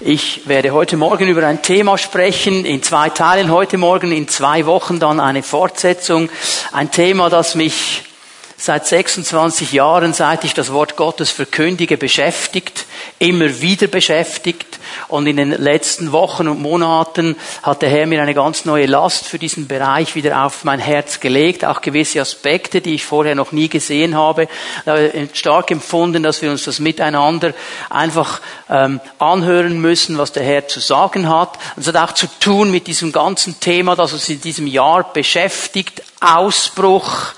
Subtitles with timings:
[0.00, 4.66] Ich werde heute Morgen über ein Thema sprechen, in zwei Teilen heute Morgen, in zwei
[4.66, 6.30] Wochen dann eine Fortsetzung.
[6.72, 8.02] Ein Thema, das mich
[8.56, 12.86] seit 26 Jahren, seit ich das Wort Gottes verkündige, beschäftigt,
[13.18, 14.73] immer wieder beschäftigt.
[15.08, 19.26] Und in den letzten Wochen und Monaten hat der Herr mir eine ganz neue Last
[19.26, 23.52] für diesen Bereich wieder auf mein Herz gelegt, auch gewisse Aspekte, die ich vorher noch
[23.52, 24.48] nie gesehen habe.
[25.32, 27.54] Stark empfunden, dass wir uns das miteinander
[27.90, 31.58] einfach ähm, anhören müssen, was der Herr zu sagen hat.
[31.76, 35.12] Und es hat auch zu tun mit diesem ganzen Thema, das uns in diesem Jahr
[35.12, 37.34] beschäftigt, Ausbruch,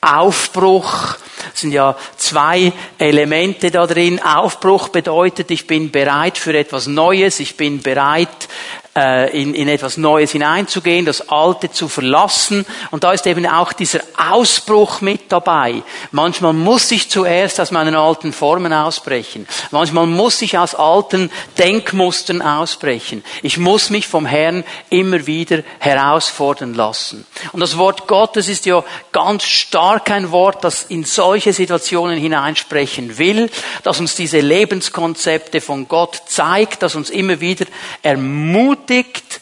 [0.00, 1.16] Aufbruch.
[1.54, 4.20] Es sind ja zwei Elemente da drin.
[4.22, 8.48] Aufbruch bedeutet, ich bin bereit für etwas Neues, ich bin bereit,
[8.94, 12.66] in, in etwas Neues hineinzugehen, das Alte zu verlassen.
[12.90, 15.82] Und da ist eben auch dieser Ausbruch mit dabei.
[16.10, 19.46] Manchmal muss ich zuerst aus meinen alten Formen ausbrechen.
[19.70, 23.22] Manchmal muss ich aus alten Denkmustern ausbrechen.
[23.42, 27.24] Ich muss mich vom Herrn immer wieder herausfordern lassen.
[27.52, 33.18] Und das Wort Gottes ist ja ganz stark ein Wort, das in solche Situationen hineinsprechen
[33.18, 33.50] will,
[33.84, 37.66] das uns diese Lebenskonzepte von Gott zeigt, das uns immer wieder
[38.02, 39.40] ermutigt, ermutigt,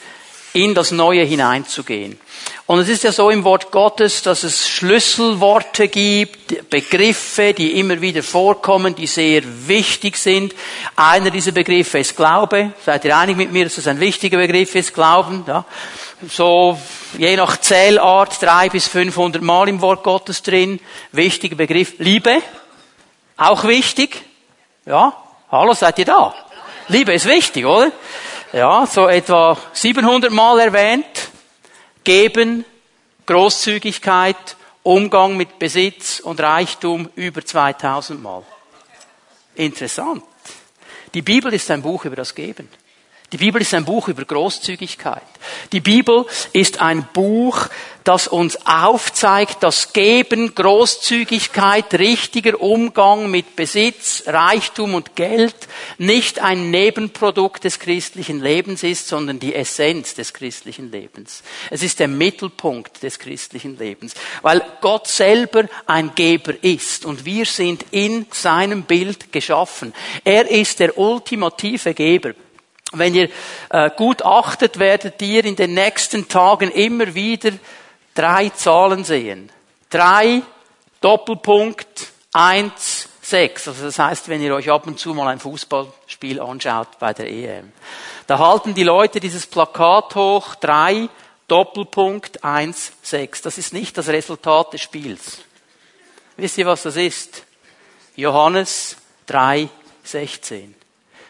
[0.53, 2.19] in das Neue hineinzugehen.
[2.67, 8.01] Und es ist ja so im Wort Gottes, dass es Schlüsselworte gibt, Begriffe, die immer
[8.03, 10.55] wieder vorkommen, die sehr wichtig sind.
[10.95, 12.73] Einer dieser Begriffe ist Glaube.
[12.85, 15.45] Seid ihr einig mit mir, dass das ein wichtiger Begriff ist, Glauben?
[15.47, 15.65] Ja.
[16.29, 16.79] So,
[17.17, 20.79] je nach Zählart, drei bis 500 Mal im Wort Gottes drin.
[21.13, 21.95] Wichtiger Begriff.
[21.99, 22.43] Liebe.
[23.39, 24.25] Auch wichtig.
[24.85, 25.17] Ja.
[25.51, 26.35] Hallo, seid ihr da?
[26.89, 27.93] Liebe ist wichtig, oder?
[28.53, 31.31] Ja, so etwa 700 Mal erwähnt.
[32.05, 32.65] Geben,
[33.27, 38.43] Großzügigkeit, Umgang mit Besitz und Reichtum über 2000 Mal.
[39.55, 40.23] Interessant.
[41.15, 42.69] Die Bibel ist ein Buch über das Geben.
[43.31, 45.23] Die Bibel ist ein Buch über Großzügigkeit.
[45.73, 47.69] Die Bibel ist ein Buch,
[48.03, 55.55] das uns aufzeigt, dass Geben, Großzügigkeit, richtiger Umgang mit Besitz, Reichtum und Geld
[55.99, 61.43] nicht ein Nebenprodukt des christlichen Lebens ist, sondern die Essenz des christlichen Lebens.
[61.69, 67.45] Es ist der Mittelpunkt des christlichen Lebens, weil Gott selber ein Geber ist und wir
[67.45, 69.93] sind in seinem Bild geschaffen.
[70.25, 72.33] Er ist der ultimative Geber.
[72.93, 73.29] Wenn ihr
[73.71, 77.53] äh, gut achtet, werdet ihr in den nächsten Tagen immer wieder
[78.15, 79.51] drei Zahlen sehen.
[79.91, 80.43] Drei,
[81.01, 83.69] Doppelpunkt, eins, sechs.
[83.69, 87.31] Also das heißt, wenn ihr euch ab und zu mal ein Fußballspiel anschaut bei der
[87.31, 87.73] EM.
[88.27, 91.09] Da halten die Leute dieses Plakat hoch, drei,
[91.47, 93.43] Doppelpunkt, eins, sechs.
[93.43, 95.39] Das ist nicht das Resultat des Spiels.
[96.37, 97.45] Wisst ihr, was das ist?
[98.17, 99.69] Johannes 3,
[100.05, 100.75] 16.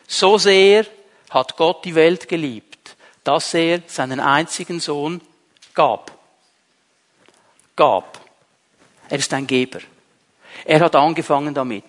[0.06, 0.86] So sehr
[1.30, 5.20] hat Gott die Welt geliebt, dass er seinen einzigen Sohn
[5.74, 6.12] gab.
[7.76, 8.20] Gab.
[9.08, 9.80] Er ist ein Geber.
[10.64, 11.84] Er hat angefangen damit.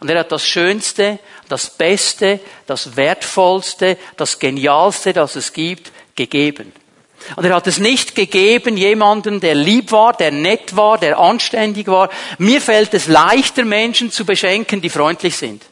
[0.00, 1.18] Und er hat das Schönste,
[1.48, 6.72] das Beste, das Wertvollste, das Genialste, das es gibt, gegeben.
[7.36, 11.88] Und er hat es nicht gegeben jemanden, der lieb war, der nett war, der anständig
[11.88, 12.10] war.
[12.38, 15.64] Mir fällt es leichter, Menschen zu beschenken, die freundlich sind.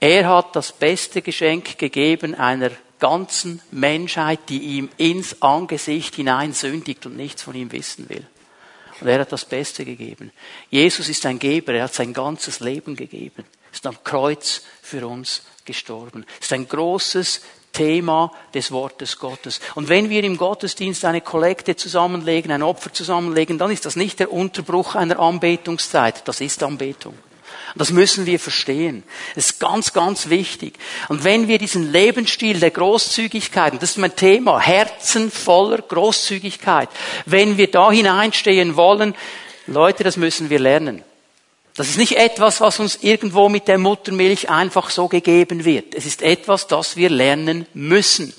[0.00, 7.06] Er hat das beste Geschenk gegeben einer ganzen Menschheit, die ihm ins Angesicht hinein sündigt
[7.06, 8.26] und nichts von ihm wissen will.
[9.00, 10.32] Und er hat das Beste gegeben.
[10.70, 15.42] Jesus ist ein Geber, er hat sein ganzes Leben gegeben, ist am Kreuz für uns
[15.64, 16.24] gestorben.
[16.40, 17.42] Ist ein großes
[17.72, 19.60] Thema des Wortes Gottes.
[19.74, 24.18] Und wenn wir im Gottesdienst eine Kollekte zusammenlegen, ein Opfer zusammenlegen, dann ist das nicht
[24.18, 27.14] der Unterbruch einer Anbetungszeit, das ist Anbetung.
[27.78, 29.02] Das müssen wir verstehen.
[29.34, 30.74] Das ist ganz, ganz wichtig.
[31.08, 36.88] Und wenn wir diesen Lebensstil der Großzügigkeit, und das ist mein Thema, Herzen voller Großzügigkeit,
[37.26, 39.14] wenn wir da hineinstehen wollen,
[39.66, 41.02] Leute, das müssen wir lernen.
[41.76, 45.94] Das ist nicht etwas, was uns irgendwo mit der Muttermilch einfach so gegeben wird.
[45.94, 48.32] Es ist etwas, das wir lernen müssen.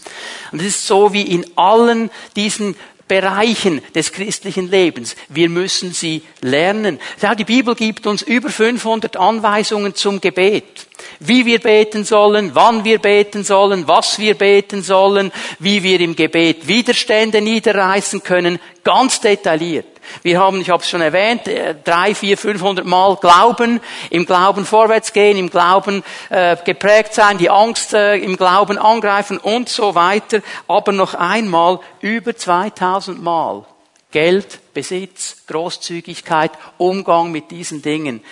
[0.52, 2.76] Und es ist so wie in allen diesen
[3.08, 5.16] Bereichen des christlichen Lebens.
[5.30, 7.00] Wir müssen sie lernen.
[7.22, 10.88] Ja, die Bibel gibt uns über 500 Anweisungen zum Gebet.
[11.20, 16.16] Wie wir beten sollen, wann wir beten sollen, was wir beten sollen, wie wir im
[16.16, 18.60] Gebet Widerstände niederreißen können.
[18.84, 19.97] Ganz detailliert.
[20.24, 24.66] Wir haben, ich habe es schon erwähnt, äh, drei, vier, fünfhundert Mal Glauben, im Glauben
[24.66, 29.96] vorwärts gehen, im Glauben äh, geprägt sein, die Angst äh, im Glauben angreifen und so
[29.96, 30.42] weiter.
[30.68, 33.66] Aber noch einmal über 2000 Mal
[34.12, 38.24] Geld, Besitz, Großzügigkeit, Umgang mit diesen Dingen.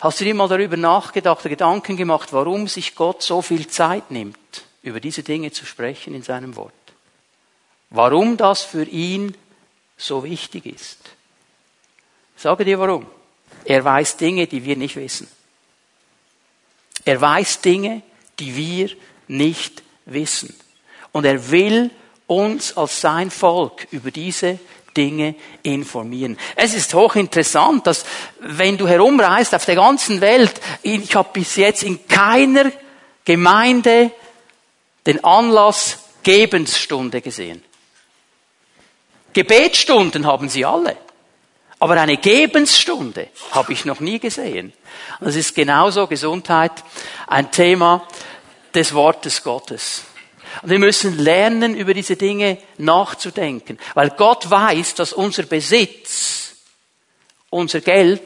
[0.00, 4.38] Hast du dir mal darüber nachgedacht, Gedanken gemacht, warum sich Gott so viel Zeit nimmt,
[4.82, 6.72] über diese Dinge zu sprechen in seinem Wort?
[7.90, 9.36] Warum das für ihn
[10.00, 10.98] so wichtig ist?
[12.36, 13.06] Ich sage dir warum.
[13.64, 15.28] Er weiß Dinge, die wir nicht wissen.
[17.04, 18.02] Er weiß Dinge,
[18.38, 18.90] die wir
[19.28, 20.54] nicht wissen.
[21.12, 21.90] Und er will
[22.26, 24.58] uns als sein Volk über diese
[24.96, 26.38] Dinge informieren.
[26.56, 28.04] Es ist hochinteressant, dass
[28.40, 32.72] wenn du herumreist auf der ganzen Welt, ich habe bis jetzt in keiner
[33.24, 34.12] Gemeinde
[35.06, 37.62] den Anlass Gebensstunde gesehen.
[39.32, 40.96] Gebetsstunden haben sie alle.
[41.78, 44.72] Aber eine Gebensstunde habe ich noch nie gesehen.
[45.20, 46.72] Das ist genauso Gesundheit
[47.26, 48.06] ein Thema
[48.74, 50.02] des Wortes Gottes.
[50.62, 56.56] Und wir müssen lernen, über diese Dinge nachzudenken, weil Gott weiß, dass unser Besitz,
[57.48, 58.20] unser Geld,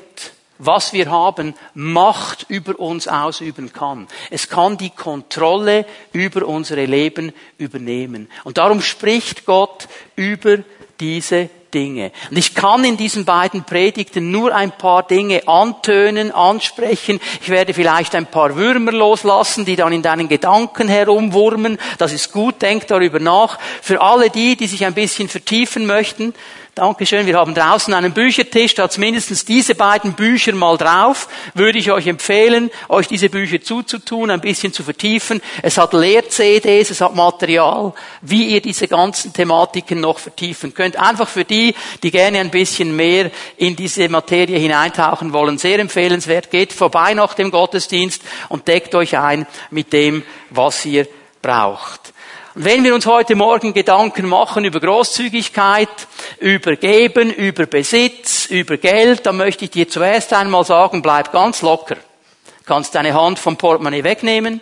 [0.59, 4.09] was wir haben, Macht über uns ausüben kann.
[4.31, 8.29] Es kann die Kontrolle über unsere Leben übernehmen.
[8.45, 10.59] Und darum spricht Gott über
[11.01, 12.13] diese Dinge.
[12.31, 17.21] Und ich kann in diesen beiden Predigten nur ein paar Dinge antönen, ansprechen.
[17.43, 21.79] Ich werde vielleicht ein paar Würmer loslassen, die dann in deinen Gedanken herumwurmen.
[21.99, 23.59] Das ist gut, denk darüber nach.
[23.83, 26.33] Für alle die, die sich ein bisschen vertiefen möchten,
[26.75, 27.27] Dankeschön.
[27.27, 31.29] Wir haben draußen einen Büchertisch, da hat mindestens diese beiden Bücher mal drauf.
[31.55, 35.41] Würde ich euch empfehlen, euch diese Bücher zuzutun, ein bisschen zu vertiefen.
[35.63, 37.93] Es hat Lehr-CDs, es hat Material,
[38.23, 40.97] wie ihr diese ganzen Thematiken noch vertiefen könnt.
[40.97, 45.59] Einfach für die, die gerne ein bisschen mehr in diese Materie hineintauchen wollen.
[45.59, 46.51] Sehr empfehlenswert.
[46.51, 51.07] Geht vorbei nach dem Gottesdienst und deckt euch ein mit dem, was ihr
[51.41, 52.14] braucht.
[52.55, 55.89] Und wenn wir uns heute Morgen Gedanken machen über Großzügigkeit,
[56.39, 61.63] über Geben, über Besitz, über Geld, dann möchte ich dir zuerst einmal sagen, bleib ganz
[61.63, 61.97] locker.
[61.97, 64.61] Du kannst deine Hand vom Portemonnaie wegnehmen.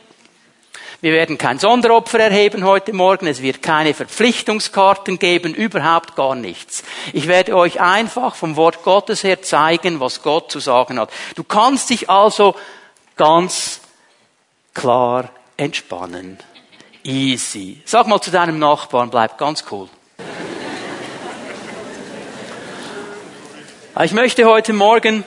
[1.03, 3.27] Wir werden kein Sonderopfer erheben heute Morgen.
[3.27, 6.85] Es wird keine Verpflichtungskarten geben, überhaupt gar nichts.
[7.12, 11.11] Ich werde euch einfach vom Wort Gottes her zeigen, was Gott zu sagen hat.
[11.35, 12.55] Du kannst dich also
[13.17, 13.81] ganz
[14.73, 15.29] klar
[15.59, 16.39] entspannen.
[17.05, 17.81] Easy.
[17.85, 19.89] Sag mal zu deinem Nachbarn, bleib ganz cool.
[24.03, 25.25] Ich möchte heute Morgen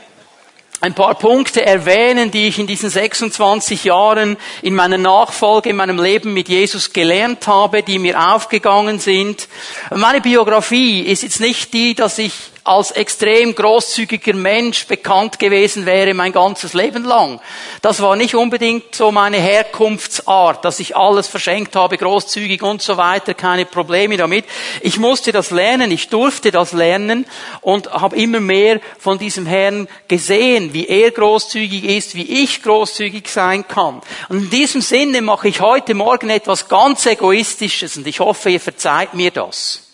[0.82, 6.02] ein paar Punkte erwähnen, die ich in diesen 26 Jahren in meiner Nachfolge, in meinem
[6.02, 9.48] Leben mit Jesus gelernt habe, die mir aufgegangen sind.
[9.94, 12.34] Meine Biografie ist jetzt nicht die, dass ich
[12.66, 17.40] als extrem großzügiger Mensch bekannt gewesen wäre mein ganzes Leben lang.
[17.84, 22.98] Das war nicht unbedingt so meine Herkunftsart, dass ich alles verschenkt habe, großzügig und so
[22.98, 24.46] weiter, keine Probleme damit.
[24.82, 27.28] Ich musste das lernen, ich durfte das lernen
[27.62, 33.30] und habe immer mehr von diesem Herrn gesehen, wie er großzügig ist, wie ich großzügig
[33.30, 34.02] sein kann.
[34.28, 38.60] Und in diesem Sinne mache ich heute Morgen etwas ganz Egoistisches und ich hoffe, ihr
[38.60, 39.85] verzeiht mir das.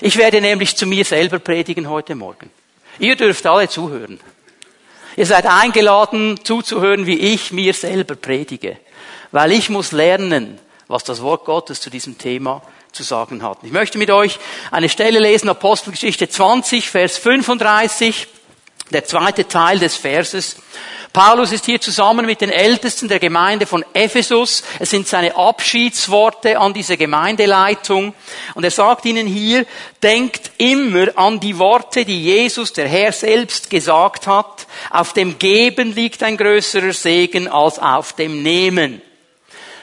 [0.00, 2.50] Ich werde nämlich zu mir selber predigen heute Morgen.
[2.98, 4.20] Ihr dürft alle zuhören.
[5.16, 8.76] Ihr seid eingeladen zuzuhören, wie ich mir selber predige.
[9.30, 10.58] Weil ich muss lernen,
[10.88, 12.62] was das Wort Gottes zu diesem Thema
[12.92, 13.58] zu sagen hat.
[13.62, 14.38] Ich möchte mit euch
[14.70, 18.26] eine Stelle lesen, Apostelgeschichte 20, Vers 35,
[18.94, 20.56] der zweite Teil des Verses.
[21.12, 24.64] Paulus ist hier zusammen mit den Ältesten der Gemeinde von Ephesus.
[24.80, 28.14] Es sind seine Abschiedsworte an diese Gemeindeleitung.
[28.54, 29.64] Und er sagt ihnen hier,
[30.02, 34.66] denkt immer an die Worte, die Jesus, der Herr selbst, gesagt hat.
[34.90, 39.00] Auf dem Geben liegt ein größerer Segen als auf dem Nehmen.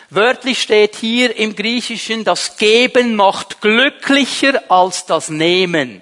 [0.10, 6.02] Wörtlich steht hier im Griechischen, das Geben macht glücklicher als das Nehmen.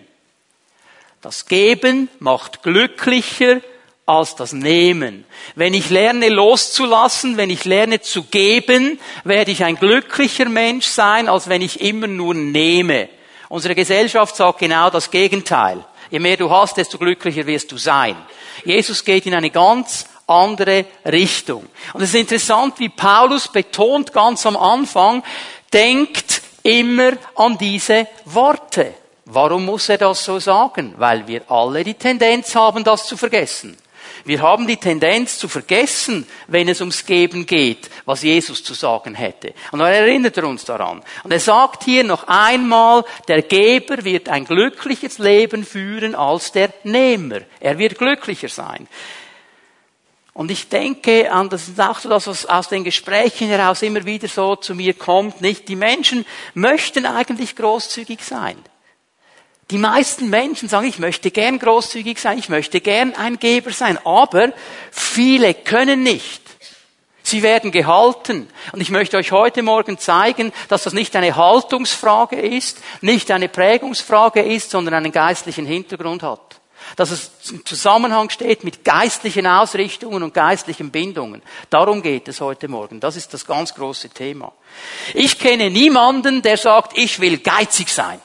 [1.21, 3.59] Das Geben macht glücklicher
[4.05, 5.25] als das Nehmen.
[5.55, 11.27] Wenn ich lerne loszulassen, wenn ich lerne zu geben, werde ich ein glücklicher Mensch sein,
[11.27, 13.09] als wenn ich immer nur nehme.
[13.49, 15.83] Unsere Gesellschaft sagt genau das Gegenteil.
[16.09, 18.15] Je mehr du hast, desto glücklicher wirst du sein.
[18.63, 21.67] Jesus geht in eine ganz andere Richtung.
[21.93, 25.21] Und es ist interessant, wie Paulus betont ganz am Anfang,
[25.73, 28.93] denkt immer an diese Worte.
[29.31, 30.95] Warum muss er das so sagen?
[30.98, 33.77] Weil wir alle die Tendenz haben, das zu vergessen.
[34.25, 39.13] Wir haben die Tendenz zu vergessen, wenn es ums Geben geht, was Jesus zu sagen
[39.13, 39.53] hätte.
[39.71, 41.03] Und dann erinnert er uns daran.
[41.24, 46.74] Und er sagt hier noch einmal, der Geber wird ein glückliches Leben führen als der
[46.83, 47.41] Nehmer.
[47.59, 48.88] Er wird glücklicher sein.
[50.33, 54.05] Und ich denke, an das ist auch so das, was aus den Gesprächen heraus immer
[54.05, 55.67] wieder so zu mir kommt, nicht?
[55.67, 58.57] Die Menschen möchten eigentlich großzügig sein.
[59.71, 63.99] Die meisten Menschen sagen, ich möchte gern großzügig sein, ich möchte gern ein Geber sein,
[64.03, 64.51] aber
[64.91, 66.41] viele können nicht.
[67.21, 68.47] Sie werden gehalten.
[68.71, 73.47] Und ich möchte euch heute Morgen zeigen, dass das nicht eine Haltungsfrage ist, nicht eine
[73.47, 76.59] Prägungsfrage ist, sondern einen geistlichen Hintergrund hat.
[76.95, 81.43] Dass es im Zusammenhang steht mit geistlichen Ausrichtungen und geistlichen Bindungen.
[81.69, 82.99] Darum geht es heute Morgen.
[82.99, 84.51] Das ist das ganz große Thema.
[85.13, 88.19] Ich kenne niemanden, der sagt, ich will geizig sein.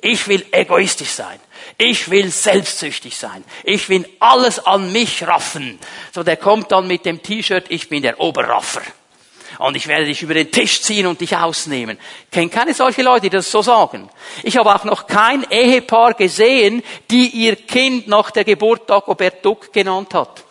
[0.00, 1.40] Ich will egoistisch sein.
[1.76, 3.44] Ich will selbstsüchtig sein.
[3.64, 5.78] Ich will alles an mich raffen.
[6.12, 8.82] So, der kommt dann mit dem T-Shirt, ich bin der Oberraffer.
[9.58, 11.98] Und ich werde dich über den Tisch ziehen und dich ausnehmen.
[12.24, 14.08] Ich kenne keine solche Leute, die das so sagen.
[14.44, 19.72] Ich habe auch noch kein Ehepaar gesehen, die ihr Kind nach der Geburt Dagobert Duck
[19.72, 20.44] genannt hat.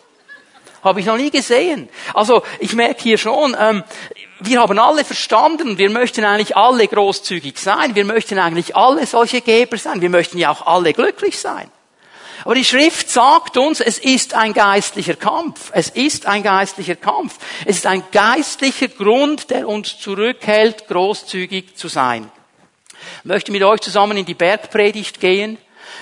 [0.83, 1.89] Habe ich noch nie gesehen.
[2.13, 3.83] Also ich merke hier schon, ähm,
[4.39, 9.41] wir haben alle verstanden, wir möchten eigentlich alle großzügig sein, wir möchten eigentlich alle solche
[9.41, 11.71] Geber sein, wir möchten ja auch alle glücklich sein.
[12.43, 15.71] Aber die Schrift sagt uns, es ist ein geistlicher Kampf.
[15.73, 17.37] Es ist ein geistlicher Kampf.
[17.65, 22.31] Es ist ein geistlicher Grund, der uns zurückhält, großzügig zu sein.
[23.19, 25.57] Ich möchte mit euch zusammen in die Bergpredigt gehen.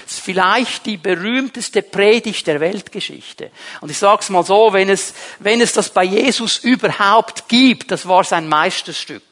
[0.06, 3.50] Ist vielleicht die berühmteste Predigt der Weltgeschichte.
[3.82, 7.90] Und ich sage es mal so, wenn es, wenn es das bei Jesus überhaupt gibt,
[7.92, 9.24] das war sein Meisterstück.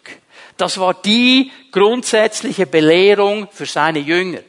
[0.58, 4.40] Das war die grundsätzliche Belehrung für seine Jünger.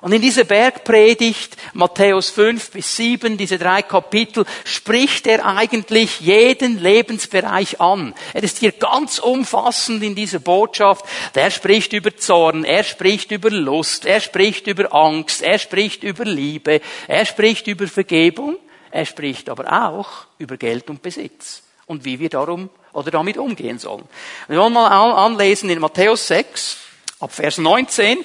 [0.00, 6.80] Und in dieser Bergpredigt, Matthäus 5 bis 7, diese drei Kapitel, spricht er eigentlich jeden
[6.80, 8.14] Lebensbereich an.
[8.32, 11.04] Er ist hier ganz umfassend in dieser Botschaft.
[11.34, 16.24] Er spricht über Zorn, er spricht über Lust, er spricht über Angst, er spricht über
[16.24, 18.56] Liebe, er spricht über Vergebung,
[18.90, 23.78] er spricht aber auch über Geld und Besitz und wie wir darum oder damit umgehen
[23.78, 24.04] sollen.
[24.46, 26.76] Wir wollen mal anlesen in Matthäus 6,
[27.20, 28.24] ab Vers 19.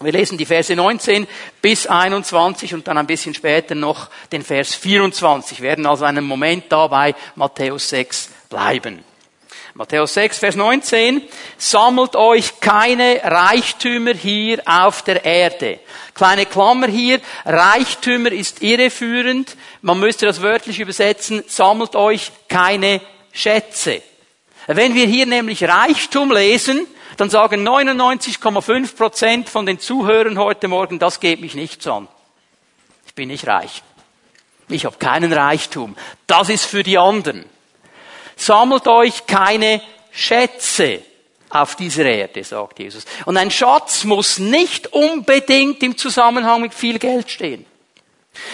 [0.00, 1.26] Wir lesen die Verse 19
[1.60, 5.60] bis 21 und dann ein bisschen später noch den Vers 24.
[5.60, 9.02] Wir werden also einen Moment da bei Matthäus 6 bleiben.
[9.74, 11.22] Matthäus 6, Vers 19.
[11.56, 15.80] Sammelt euch keine Reichtümer hier auf der Erde.
[16.14, 17.20] Kleine Klammer hier.
[17.44, 19.56] Reichtümer ist irreführend.
[19.82, 21.42] Man müsste das wörtlich übersetzen.
[21.48, 23.00] Sammelt euch keine
[23.32, 24.02] Schätze.
[24.68, 26.86] Wenn wir hier nämlich Reichtum lesen,
[27.18, 32.06] dann sagen 99,5 Prozent von den Zuhörern heute Morgen, das geht mich nichts an.
[33.06, 33.82] Ich bin nicht reich.
[34.68, 35.96] Ich habe keinen Reichtum.
[36.28, 37.44] Das ist für die anderen.
[38.36, 39.82] Sammelt euch keine
[40.12, 41.02] Schätze
[41.50, 43.04] auf dieser Erde, sagt Jesus.
[43.24, 47.66] Und ein Schatz muss nicht unbedingt im Zusammenhang mit viel Geld stehen.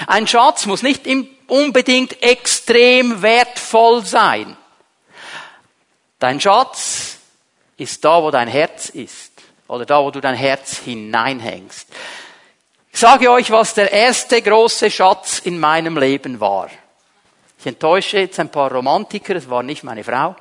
[0.06, 1.02] Ein Schatz muss nicht
[1.48, 4.56] unbedingt extrem wertvoll sein.
[6.18, 7.13] Dein Schatz
[7.76, 9.32] ist da, wo dein Herz ist.
[9.66, 11.88] Oder da, wo du dein Herz hineinhängst.
[12.92, 16.70] Ich sage euch, was der erste große Schatz in meinem Leben war.
[17.58, 20.36] Ich enttäusche jetzt ein paar Romantiker, es war nicht meine Frau.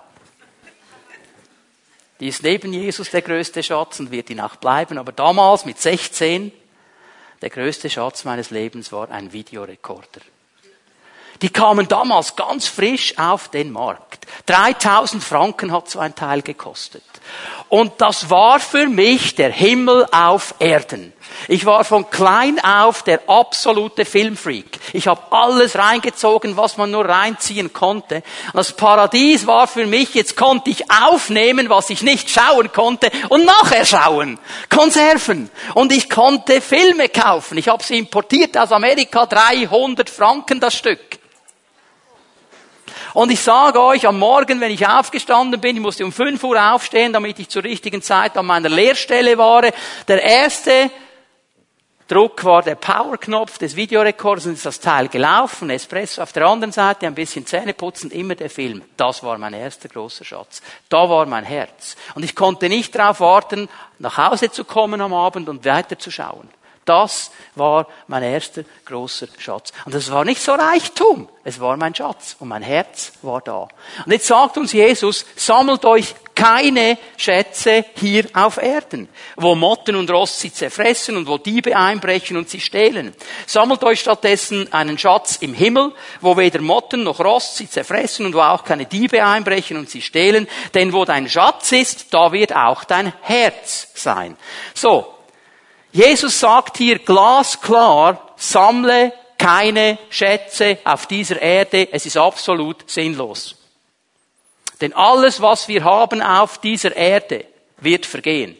[2.19, 4.97] Die ist neben Jesus der größte Schatz und wird ihn auch bleiben.
[4.97, 6.51] Aber damals mit 16,
[7.41, 10.21] der größte Schatz meines Lebens war ein Videorekorder.
[11.41, 14.27] Die kamen damals ganz frisch auf den Markt.
[14.45, 17.03] 3000 Franken hat so ein Teil gekostet.
[17.69, 21.13] Und das war für mich der Himmel auf Erden.
[21.47, 24.79] Ich war von klein auf der absolute Filmfreak.
[24.93, 28.23] Ich habe alles reingezogen, was man nur reinziehen konnte.
[28.53, 33.45] Das Paradies war für mich, jetzt konnte ich aufnehmen, was ich nicht schauen konnte und
[33.45, 34.39] nachher schauen.
[34.69, 35.49] Konserven.
[35.73, 37.57] Und ich konnte Filme kaufen.
[37.57, 41.22] Ich habe sie importiert aus Amerika, 300 Franken das Stück.
[43.13, 46.73] Und ich sage euch, am Morgen, wenn ich aufgestanden bin, ich musste um 5 Uhr
[46.73, 49.61] aufstehen, damit ich zur richtigen Zeit an meiner Lehrstelle war,
[50.07, 50.89] der erste
[52.07, 56.71] Druck war der Powerknopf des Videorekorders und ist das Teil gelaufen, Espresso auf der anderen
[56.71, 58.81] Seite, ein bisschen Zähne putzen, immer der Film.
[58.97, 60.61] Das war mein erster großer Schatz.
[60.89, 61.95] Da war mein Herz.
[62.15, 66.49] Und ich konnte nicht darauf warten, nach Hause zu kommen am Abend und weiterzuschauen.
[66.85, 69.71] Das war mein erster großer Schatz.
[69.85, 71.29] Und das war nicht so Reichtum.
[71.43, 72.35] Es war mein Schatz.
[72.39, 73.67] Und mein Herz war da.
[74.05, 80.09] Und jetzt sagt uns Jesus, sammelt euch keine Schätze hier auf Erden, wo Motten und
[80.09, 83.13] Rost sie zerfressen und wo Diebe einbrechen und sie stehlen.
[83.45, 88.33] Sammelt euch stattdessen einen Schatz im Himmel, wo weder Motten noch Rost sie zerfressen und
[88.33, 90.47] wo auch keine Diebe einbrechen und sie stehlen.
[90.73, 94.35] Denn wo dein Schatz ist, da wird auch dein Herz sein.
[94.73, 95.13] So,
[95.93, 103.55] Jesus sagt hier glasklar, sammle keine Schätze auf dieser Erde, es ist absolut sinnlos.
[104.81, 107.45] Denn alles, was wir haben auf dieser Erde,
[107.77, 108.57] wird vergehen.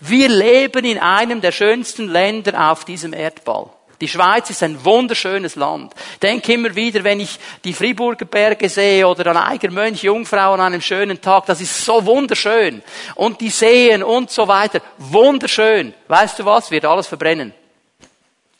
[0.00, 3.68] Wir leben in einem der schönsten Länder auf diesem Erdball.
[4.00, 5.92] Die Schweiz ist ein wunderschönes Land.
[6.22, 10.60] Denke immer wieder, wenn ich die Friburger Berge sehe oder an Eiger Mönch Jungfrau an
[10.60, 12.82] einem schönen Tag, das ist so wunderschön.
[13.14, 15.92] Und die Seen und so weiter, wunderschön.
[16.08, 16.70] Weißt du was?
[16.70, 17.52] Wird alles verbrennen.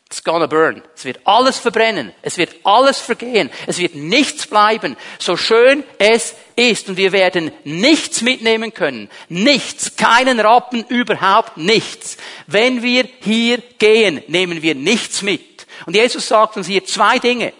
[0.05, 0.83] It's gonna burn.
[0.93, 2.11] Es wird alles verbrennen.
[2.21, 3.49] Es wird alles vergehen.
[3.65, 4.97] Es wird nichts bleiben.
[5.17, 6.35] So schön es
[6.69, 6.89] ist.
[6.89, 9.09] Und wir werden nichts mitnehmen können.
[9.29, 9.95] Nichts.
[9.95, 12.17] Keinen Rappen, überhaupt nichts.
[12.47, 15.65] Wenn wir hier gehen, nehmen wir nichts mit.
[15.85, 17.53] Und Jesus sagt uns hier zwei Dinge.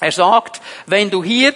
[0.00, 1.54] Er sagt, wenn du hier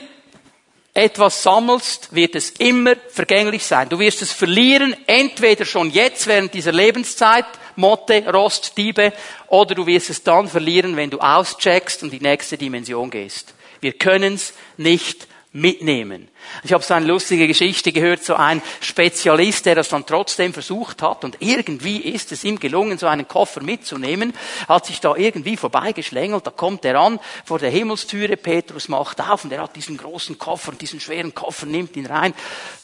[0.95, 3.89] etwas sammelst, wird es immer vergänglich sein.
[3.89, 9.13] Du wirst es verlieren, entweder schon jetzt während dieser Lebenszeit, Motte, Rost, Diebe,
[9.49, 13.55] oder du wirst es dann verlieren, wenn du auscheckst und die nächste Dimension gehst.
[13.81, 16.29] Wir können es nicht mitnehmen.
[16.65, 21.03] Ich habe so eine lustige Geschichte gehört, so ein Spezialist, der das dann trotzdem versucht
[21.03, 24.33] hat und irgendwie ist es ihm gelungen, so einen Koffer mitzunehmen,
[24.67, 29.45] hat sich da irgendwie vorbeigeschlängelt, da kommt er an vor der Himmelstüre, Petrus macht auf
[29.45, 32.33] und er hat diesen großen Koffer, diesen schweren Koffer, nimmt ihn rein.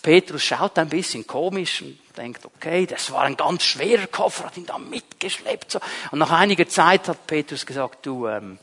[0.03, 4.57] Petrus schaut ein bisschen komisch und denkt, okay, das war ein ganz schwerer Koffer, hat
[4.59, 5.73] ihn da mitgeschleppt.
[5.73, 5.81] So.
[6.11, 8.59] Und nach einiger Zeit hat Petrus gesagt, du, ähm,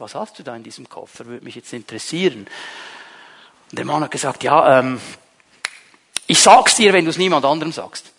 [0.00, 1.26] was hast du da in diesem Koffer?
[1.26, 2.46] Würde mich jetzt interessieren.
[3.70, 5.00] Und der Mann hat gesagt, ja, ähm,
[6.26, 8.10] ich sag's dir, wenn du es niemand anderem sagst.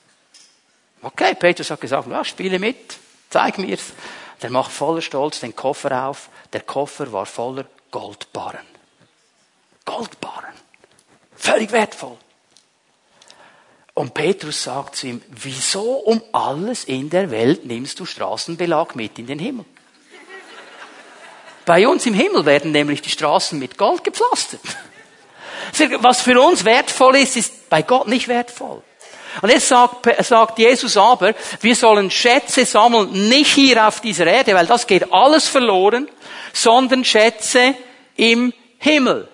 [1.02, 2.98] Okay, Petrus hat gesagt, ja, spiele mit,
[3.30, 3.94] zeig mir's.
[4.42, 6.30] Der macht voller Stolz den Koffer auf.
[6.54, 8.66] Der Koffer war voller Goldbarren.
[9.86, 10.54] Goldbarren.
[11.36, 12.18] Völlig wertvoll.
[13.94, 19.20] Und Petrus sagt zu ihm, wieso um alles in der Welt nimmst du Straßenbelag mit
[19.20, 19.66] in den Himmel?
[21.72, 24.60] Bei uns im Himmel werden nämlich die Straßen mit Gold gepflastert.
[26.01, 28.84] Was für uns wertvoll ist, ist bei Gott nicht wertvoll.
[29.42, 34.54] Und jetzt sagt, sagt Jesus aber, wir sollen Schätze sammeln, nicht hier auf dieser Erde,
[34.54, 36.10] weil das geht alles verloren,
[36.51, 37.74] sondern Schätze
[38.18, 39.30] im Himmel.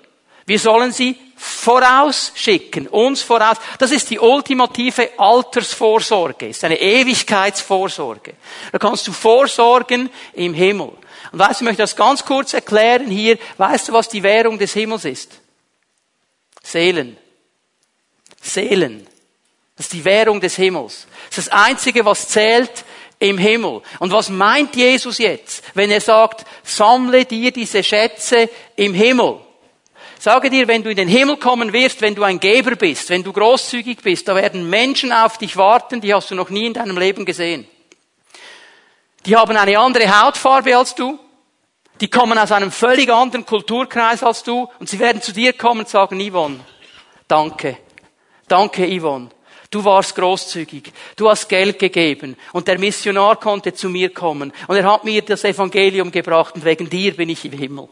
[0.45, 3.57] Wir sollen sie vorausschicken, uns voraus.
[3.79, 8.35] Das ist die ultimative Altersvorsorge, ist eine Ewigkeitsvorsorge.
[8.71, 10.91] Da kannst du vorsorgen im Himmel.
[11.31, 13.37] Und weißt du, ich möchte das ganz kurz erklären hier.
[13.57, 15.31] Weißt du, was die Währung des Himmels ist?
[16.63, 17.17] Seelen.
[18.41, 19.07] Seelen.
[19.75, 21.07] Das ist die Währung des Himmels.
[21.29, 22.83] Das ist das Einzige, was zählt
[23.19, 23.81] im Himmel.
[23.99, 29.39] Und was meint Jesus jetzt, wenn er sagt, sammle dir diese Schätze im Himmel?
[30.19, 33.23] Sage dir, wenn du in den Himmel kommen wirst, wenn du ein Geber bist, wenn
[33.23, 36.73] du großzügig bist, da werden Menschen auf dich warten, die hast du noch nie in
[36.73, 37.67] deinem Leben gesehen.
[39.27, 41.19] Die haben eine andere Hautfarbe als du.
[41.99, 45.81] Die kommen aus einem völlig anderen Kulturkreis als du und sie werden zu dir kommen
[45.81, 46.61] und sagen, Yvonne,
[47.27, 47.77] danke.
[48.47, 49.29] Danke, Yvonne.
[49.69, 50.93] Du warst großzügig.
[51.17, 52.37] Du hast Geld gegeben.
[52.53, 54.53] Und der Missionar konnte zu mir kommen.
[54.67, 57.89] Und er hat mir das Evangelium gebracht und wegen dir bin ich im Himmel.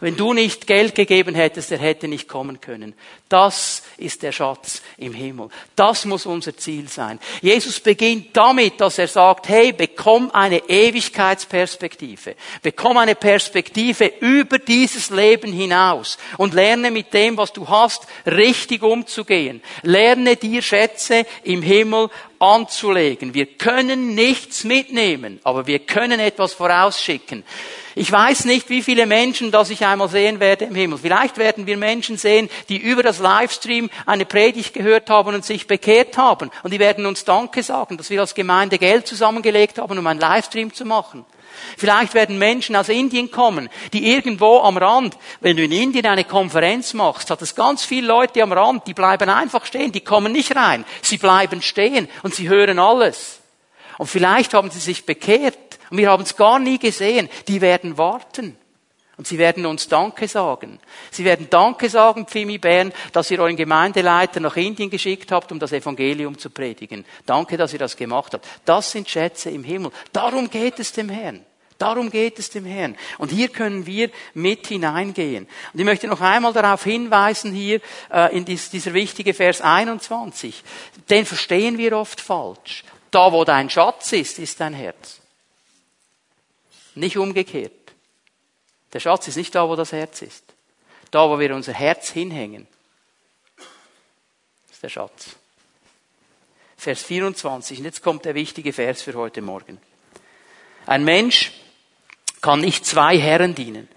[0.00, 2.94] Wenn du nicht Geld gegeben hättest, er hätte nicht kommen können.
[3.28, 5.50] Das ist der Schatz im Himmel.
[5.76, 7.20] Das muss unser Ziel sein.
[7.42, 12.34] Jesus beginnt damit, dass er sagt, hey, bekomm eine Ewigkeitsperspektive.
[12.62, 18.82] Bekomm eine Perspektive über dieses Leben hinaus und lerne mit dem, was du hast, richtig
[18.82, 19.62] umzugehen.
[19.82, 22.08] Lerne dir Schätze im Himmel
[22.38, 23.34] anzulegen.
[23.34, 27.44] Wir können nichts mitnehmen, aber wir können etwas vorausschicken.
[27.94, 30.98] Ich weiß nicht, wie viele Menschen das ich einmal sehen werde im Himmel.
[30.98, 35.66] Vielleicht werden wir Menschen sehen, die über das Livestream eine Predigt gehört haben und sich
[35.66, 36.50] bekehrt haben.
[36.62, 40.20] Und die werden uns Danke sagen, dass wir als Gemeinde Geld zusammengelegt haben, um einen
[40.20, 41.24] Livestream zu machen.
[41.76, 46.24] Vielleicht werden Menschen aus Indien kommen, die irgendwo am Rand, wenn du in Indien eine
[46.24, 50.32] Konferenz machst, hat es ganz viele Leute am Rand, die bleiben einfach stehen, die kommen
[50.32, 53.40] nicht rein, sie bleiben stehen und sie hören alles.
[53.98, 57.28] Und vielleicht haben sie sich bekehrt und wir haben es gar nie gesehen.
[57.48, 58.56] Die werden warten.
[59.16, 60.78] Und sie werden uns Danke sagen.
[61.10, 65.58] Sie werden Danke sagen, Pfimi Bern, dass ihr euren Gemeindeleiter nach Indien geschickt habt, um
[65.58, 67.04] das Evangelium zu predigen.
[67.26, 68.46] Danke, dass ihr das gemacht habt.
[68.64, 69.90] Das sind Schätze im Himmel.
[70.14, 71.44] Darum geht es dem Herrn.
[71.76, 72.96] Darum geht es dem Herrn.
[73.18, 75.46] Und hier können wir mit hineingehen.
[75.74, 80.62] Und ich möchte noch einmal darauf hinweisen hier äh, in dieser wichtige Vers 21.
[81.10, 82.84] Den verstehen wir oft falsch.
[83.10, 85.19] Da, wo dein Schatz ist, ist dein Herz.
[87.00, 87.72] Nicht umgekehrt.
[88.92, 90.44] Der Schatz ist nicht da, wo das Herz ist.
[91.10, 92.66] Da, wo wir unser Herz hinhängen,
[94.70, 95.36] ist der Schatz.
[96.76, 97.78] Vers 24.
[97.78, 99.78] Und jetzt kommt der wichtige Vers für heute Morgen.
[100.86, 101.52] Ein Mensch
[102.40, 103.88] kann nicht zwei Herren dienen.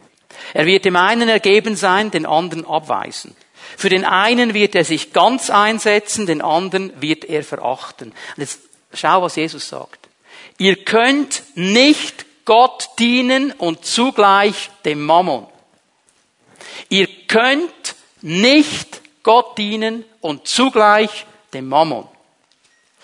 [0.54, 3.36] Er wird dem einen ergeben sein, den anderen abweisen.
[3.78, 8.10] Für den einen wird er sich ganz einsetzen, den anderen wird er verachten.
[8.10, 8.60] Und jetzt
[8.94, 10.08] Schau, was Jesus sagt.
[10.58, 15.48] Ihr könnt nicht Gott dienen und zugleich dem Mammon.
[16.90, 22.08] Ihr könnt nicht Gott dienen und zugleich dem Mammon.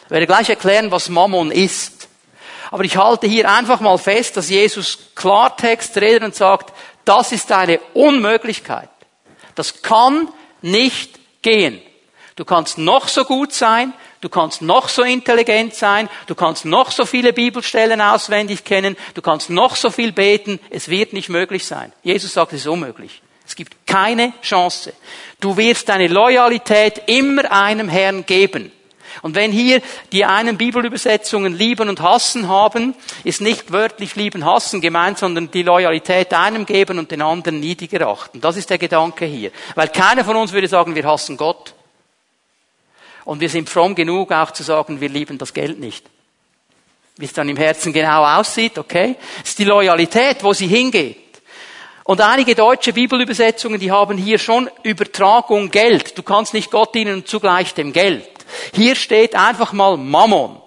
[0.05, 2.07] Ich werde gleich erklären, was Mammon ist.
[2.71, 6.73] Aber ich halte hier einfach mal fest, dass Jesus Klartext redet und sagt,
[7.05, 8.89] das ist eine Unmöglichkeit.
[9.55, 10.27] Das kann
[10.61, 11.81] nicht gehen.
[12.35, 16.91] Du kannst noch so gut sein, du kannst noch so intelligent sein, du kannst noch
[16.91, 21.65] so viele Bibelstellen auswendig kennen, du kannst noch so viel beten, es wird nicht möglich
[21.65, 21.91] sein.
[22.03, 23.21] Jesus sagt, es ist unmöglich.
[23.45, 24.93] Es gibt keine Chance.
[25.39, 28.71] Du wirst deine Loyalität immer einem Herrn geben.
[29.21, 34.81] Und wenn hier die einen Bibelübersetzungen lieben und hassen haben, ist nicht wörtlich lieben, hassen
[34.81, 38.39] gemeint, sondern die Loyalität einem geben und den anderen niedriger achten.
[38.39, 39.51] Das ist der Gedanke hier.
[39.75, 41.73] Weil keiner von uns würde sagen, wir hassen Gott.
[43.25, 46.05] Und wir sind fromm genug, auch zu sagen, wir lieben das Geld nicht.
[47.17, 49.15] Wie es dann im Herzen genau aussieht, okay?
[49.43, 51.17] Es ist die Loyalität, wo sie hingeht.
[52.05, 56.17] Und einige deutsche Bibelübersetzungen, die haben hier schon Übertragung Geld.
[56.17, 58.27] Du kannst nicht Gott dienen und zugleich dem Geld.
[58.73, 60.59] Hier steht einfach mal Mammon.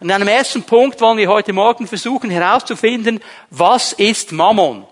[0.00, 4.86] Und in einem ersten Punkt wollen wir heute Morgen versuchen herauszufinden, was ist Mammon?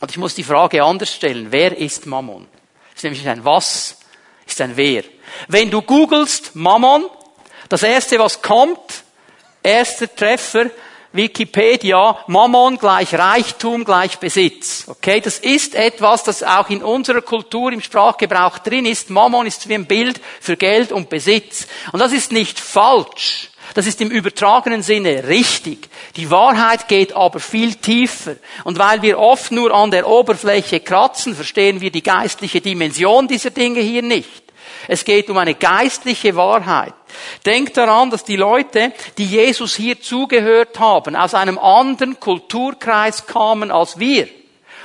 [0.00, 1.48] Und ich muss die Frage anders stellen.
[1.50, 2.46] Wer ist Mammon?
[2.90, 3.98] Das ist nämlich ein Was,
[4.46, 5.04] ist ein Wer.
[5.48, 7.04] Wenn du googelst Mammon,
[7.68, 9.04] das erste, was kommt,
[9.62, 10.70] erster Treffer,
[11.16, 14.84] Wikipedia, Mammon gleich Reichtum gleich Besitz.
[14.86, 19.08] Okay, das ist etwas, das auch in unserer Kultur im Sprachgebrauch drin ist.
[19.10, 21.66] Mammon ist wie ein Bild für Geld und Besitz.
[21.92, 23.50] Und das ist nicht falsch.
[23.74, 25.88] Das ist im übertragenen Sinne richtig.
[26.16, 28.36] Die Wahrheit geht aber viel tiefer.
[28.64, 33.50] Und weil wir oft nur an der Oberfläche kratzen, verstehen wir die geistliche Dimension dieser
[33.50, 34.45] Dinge hier nicht.
[34.88, 36.94] Es geht um eine geistliche Wahrheit.
[37.44, 43.70] Denkt daran, dass die Leute, die Jesus hier zugehört haben, aus einem anderen Kulturkreis kamen
[43.70, 44.28] als wir.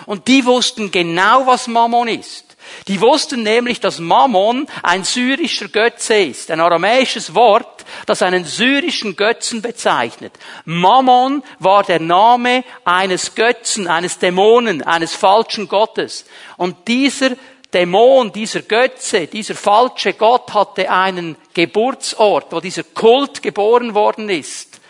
[0.05, 2.51] Und die wussten genau, was Mammon ist.
[2.87, 9.15] Die wussten nämlich, dass Mammon ein syrischer Götze ist, ein aramäisches Wort, das einen syrischen
[9.15, 10.33] Götzen bezeichnet.
[10.65, 16.25] Mammon war der Name eines Götzen, eines Dämonen, eines falschen Gottes.
[16.57, 17.31] Und dieser
[17.73, 24.81] Dämon, dieser Götze, dieser falsche Gott hatte einen Geburtsort, wo dieser Kult geboren worden ist.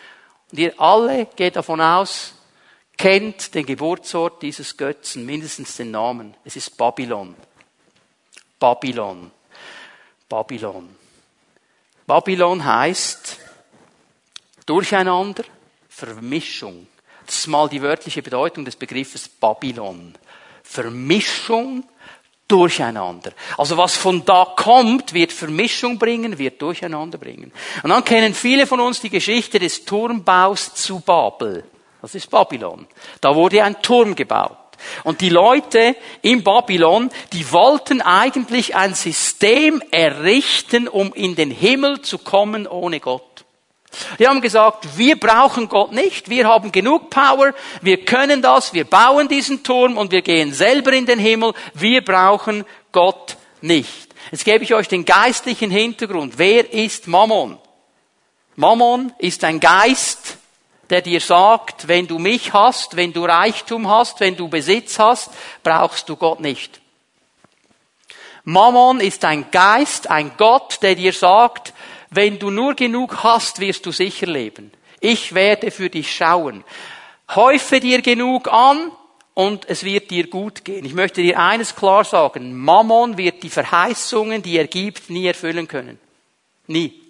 [0.51, 2.33] Und ihr alle geht davon aus,
[2.97, 6.35] kennt den Geburtsort dieses Götzen, mindestens den Namen.
[6.43, 7.35] Es ist Babylon.
[8.59, 9.31] Babylon.
[10.27, 10.95] Babylon.
[12.07, 13.37] Babylon heißt
[14.65, 15.43] Durcheinander,
[15.89, 16.87] Vermischung.
[17.25, 20.17] Das ist mal die wörtliche Bedeutung des Begriffes Babylon.
[20.63, 21.83] Vermischung,
[22.51, 23.31] Durcheinander.
[23.57, 27.53] Also was von da kommt, wird Vermischung bringen, wird Durcheinander bringen.
[27.81, 31.63] Und dann kennen viele von uns die Geschichte des Turmbaus zu Babel.
[32.01, 32.87] Das ist Babylon.
[33.21, 34.57] Da wurde ein Turm gebaut.
[35.03, 42.01] Und die Leute in Babylon, die wollten eigentlich ein System errichten, um in den Himmel
[42.01, 43.40] zu kommen ohne Gott.
[44.19, 48.85] Die haben gesagt, wir brauchen Gott nicht, wir haben genug Power, wir können das, wir
[48.85, 54.09] bauen diesen Turm und wir gehen selber in den Himmel, wir brauchen Gott nicht.
[54.31, 56.35] Jetzt gebe ich euch den geistlichen Hintergrund.
[56.37, 57.57] Wer ist Mammon?
[58.55, 60.37] Mammon ist ein Geist,
[60.89, 65.31] der dir sagt, wenn du mich hast, wenn du Reichtum hast, wenn du Besitz hast,
[65.63, 66.81] brauchst du Gott nicht.
[68.43, 71.73] Mammon ist ein Geist, ein Gott, der dir sagt,
[72.11, 74.71] wenn du nur genug hast, wirst du sicher leben.
[74.99, 76.63] Ich werde für dich schauen.
[77.33, 78.91] Häufe dir genug an
[79.33, 80.83] und es wird dir gut gehen.
[80.85, 82.55] Ich möchte dir eines klar sagen.
[82.55, 85.99] Mammon wird die Verheißungen, die er gibt, nie erfüllen können.
[86.67, 87.01] Nie.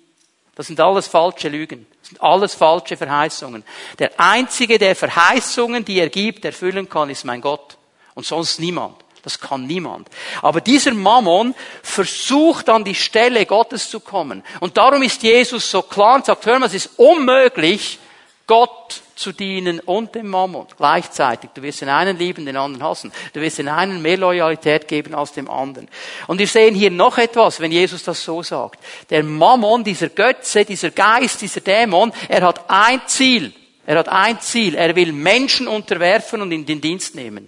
[0.56, 1.88] Das sind alles falsche Lügen.
[2.00, 3.64] Das sind alles falsche Verheißungen.
[3.98, 7.78] Der einzige, der Verheißungen, die er gibt, erfüllen kann, ist mein Gott.
[8.14, 9.01] Und sonst niemand.
[9.24, 10.10] Das kann niemand.
[10.42, 11.54] Aber dieser Mammon
[11.84, 14.44] versucht an die Stelle Gottes zu kommen.
[14.60, 18.00] Und darum ist Jesus so klar und sagt, hör mal, es ist unmöglich,
[18.48, 21.52] Gott zu dienen und dem Mammon gleichzeitig.
[21.54, 23.14] Du wirst den einen lieben, den anderen hassen.
[23.34, 25.88] Du wirst den einen mehr Loyalität geben als dem anderen.
[26.28, 28.84] Und wir sehen hier noch etwas, wenn Jesus das so sagt.
[29.10, 33.54] Der Mammon, dieser Götze, dieser Geist, dieser Dämon, er hat ein Ziel.
[33.86, 34.76] Er hat ein Ziel.
[34.76, 37.48] Er will Menschen unterwerfen und in den Dienst nehmen.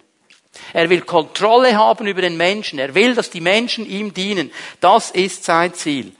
[0.73, 2.79] Er will Kontrolle haben über den Menschen.
[2.79, 4.51] Er will, dass die Menschen ihm dienen.
[4.79, 6.11] Das ist sein Ziel.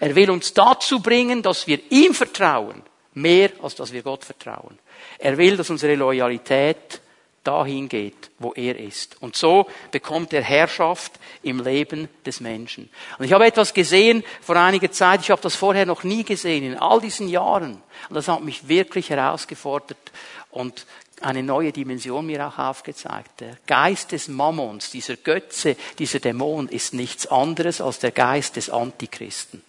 [0.00, 2.82] Er will uns dazu bringen, dass wir ihm vertrauen,
[3.14, 4.78] mehr als dass wir Gott vertrauen.
[5.18, 7.00] Er will, dass unsere Loyalität
[7.44, 9.20] dahin geht, wo er ist.
[9.20, 12.88] Und so bekommt er Herrschaft im Leben des Menschen.
[13.18, 16.64] Und ich habe etwas gesehen vor einiger Zeit, ich habe das vorher noch nie gesehen,
[16.64, 17.82] in all diesen Jahren.
[18.08, 19.98] Und das hat mich wirklich herausgefordert
[20.50, 20.86] und
[21.24, 23.40] eine neue Dimension mir auch aufgezeigt.
[23.40, 28.70] Der Geist des Mammons, dieser Götze, dieser Dämon ist nichts anderes als der Geist des
[28.70, 29.62] Antichristen.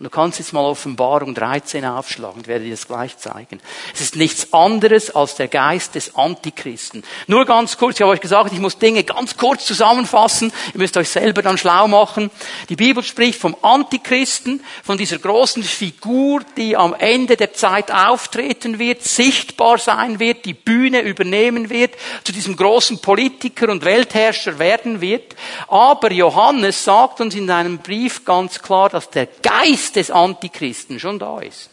[0.00, 3.60] Und du kannst jetzt mal Offenbarung 13 aufschlagen, ich werde dir das gleich zeigen.
[3.92, 7.04] Es ist nichts anderes als der Geist des Antichristen.
[7.26, 10.54] Nur ganz kurz, ich habe euch gesagt, ich muss Dinge ganz kurz zusammenfassen.
[10.72, 12.30] Ihr müsst euch selber dann schlau machen.
[12.70, 18.78] Die Bibel spricht vom Antichristen, von dieser großen Figur, die am Ende der Zeit auftreten
[18.78, 25.02] wird, sichtbar sein wird, die Bühne übernehmen wird, zu diesem großen Politiker und Weltherrscher werden
[25.02, 25.36] wird.
[25.68, 31.18] Aber Johannes sagt uns in einem Brief ganz klar, dass der Geist Des Antichristen schon
[31.18, 31.70] da ist.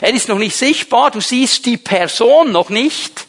[0.00, 3.26] Er ist noch nicht sichtbar, du siehst die Person noch nicht,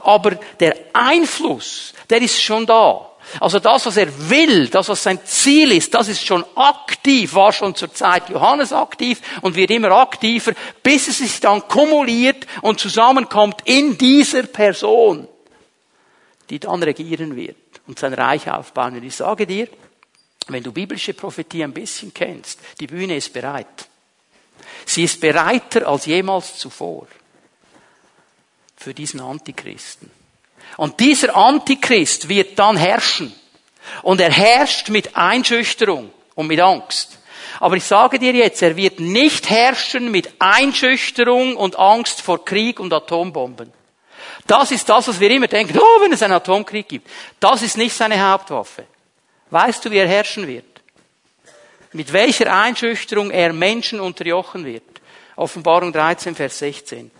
[0.00, 3.10] aber der Einfluss, der ist schon da.
[3.40, 7.52] Also das, was er will, das, was sein Ziel ist, das ist schon aktiv, war
[7.52, 12.78] schon zur Zeit Johannes aktiv und wird immer aktiver, bis es sich dann kumuliert und
[12.78, 15.26] zusammenkommt in dieser Person,
[16.50, 17.56] die dann regieren wird
[17.88, 18.96] und sein Reich aufbauen.
[18.96, 19.68] Und ich sage dir,
[20.48, 23.88] wenn du biblische Prophetie ein bisschen kennst, die Bühne ist bereit.
[24.84, 27.06] Sie ist bereiter als jemals zuvor
[28.76, 30.10] für diesen Antichristen.
[30.76, 33.34] Und dieser Antichrist wird dann herrschen.
[34.02, 37.18] Und er herrscht mit Einschüchterung und mit Angst.
[37.60, 42.80] Aber ich sage dir jetzt, er wird nicht herrschen mit Einschüchterung und Angst vor Krieg
[42.80, 43.72] und Atombomben.
[44.46, 47.08] Das ist das, was wir immer denken, oh, wenn es einen Atomkrieg gibt.
[47.40, 48.84] Das ist nicht seine Hauptwaffe.
[49.50, 50.64] Weißt du, wie er herrschen wird?
[51.92, 54.82] Mit welcher Einschüchterung er Menschen unterjochen wird?
[55.36, 57.10] Offenbarung 13, Vers 16.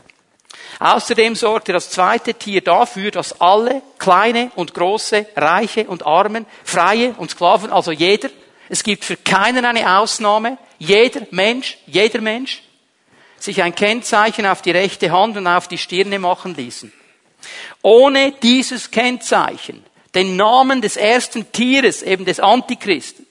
[0.79, 6.47] Außerdem sorgt er das zweite Tier dafür, dass alle, kleine und große, reiche und armen,
[6.65, 8.29] freie und Sklaven, also jeder,
[8.69, 12.63] es gibt für keinen eine Ausnahme, jeder Mensch, jeder Mensch,
[13.39, 16.93] sich ein Kennzeichen auf die rechte Hand und auf die Stirne machen ließen.
[17.83, 19.85] Ohne dieses Kennzeichen
[20.17, 23.27] den Namen des ersten Tieres, eben des Antichristen,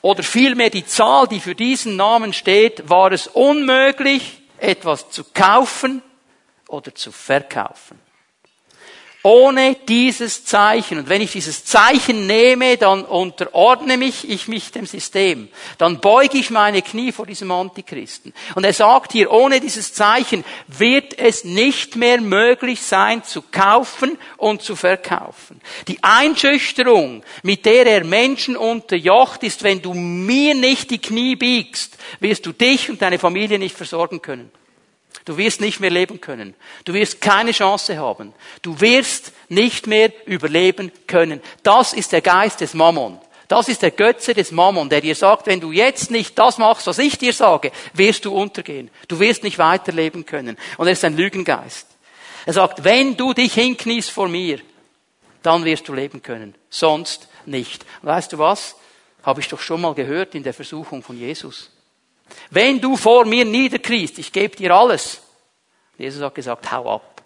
[0.00, 6.02] oder vielmehr die Zahl, die für diesen Namen steht, war es unmöglich, etwas zu kaufen
[6.68, 7.98] oder zu verkaufen.
[9.24, 14.86] Ohne dieses Zeichen, und wenn ich dieses Zeichen nehme, dann unterordne mich ich mich dem
[14.86, 15.48] System.
[15.76, 18.32] Dann beuge ich meine Knie vor diesem Antichristen.
[18.54, 24.16] Und er sagt hier, ohne dieses Zeichen wird es nicht mehr möglich sein, zu kaufen
[24.36, 25.60] und zu verkaufen.
[25.88, 31.98] Die Einschüchterung, mit der er Menschen unterjocht, ist, wenn du mir nicht die Knie biegst,
[32.20, 34.52] wirst du dich und deine Familie nicht versorgen können.
[35.28, 36.54] Du wirst nicht mehr leben können.
[36.86, 38.32] Du wirst keine Chance haben.
[38.62, 41.42] Du wirst nicht mehr überleben können.
[41.62, 43.20] Das ist der Geist des Mammon.
[43.46, 46.86] Das ist der Götze des Mammon, der dir sagt, wenn du jetzt nicht das machst,
[46.86, 48.90] was ich dir sage, wirst du untergehen.
[49.06, 50.56] Du wirst nicht weiterleben können.
[50.78, 51.86] Und er ist ein Lügengeist.
[52.46, 54.60] Er sagt, wenn du dich hinkniest vor mir,
[55.42, 56.54] dann wirst du leben können.
[56.70, 57.84] Sonst nicht.
[58.00, 58.76] Weißt du was?
[59.22, 61.70] Habe ich doch schon mal gehört in der Versuchung von Jesus.
[62.50, 65.20] Wenn du vor mir niederkriegst, ich gebe dir alles.
[65.96, 67.22] Jesus hat gesagt, hau ab.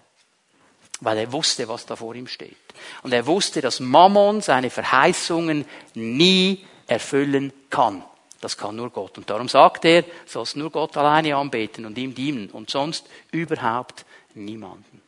[1.00, 2.56] Weil er wusste, was da vor ihm steht.
[3.02, 8.04] Und er wusste, dass Mammon seine Verheißungen nie erfüllen kann.
[8.40, 9.18] Das kann nur Gott.
[9.18, 14.04] Und darum sagt er, sollst nur Gott alleine anbeten und ihm dienen und sonst überhaupt
[14.34, 15.00] niemanden.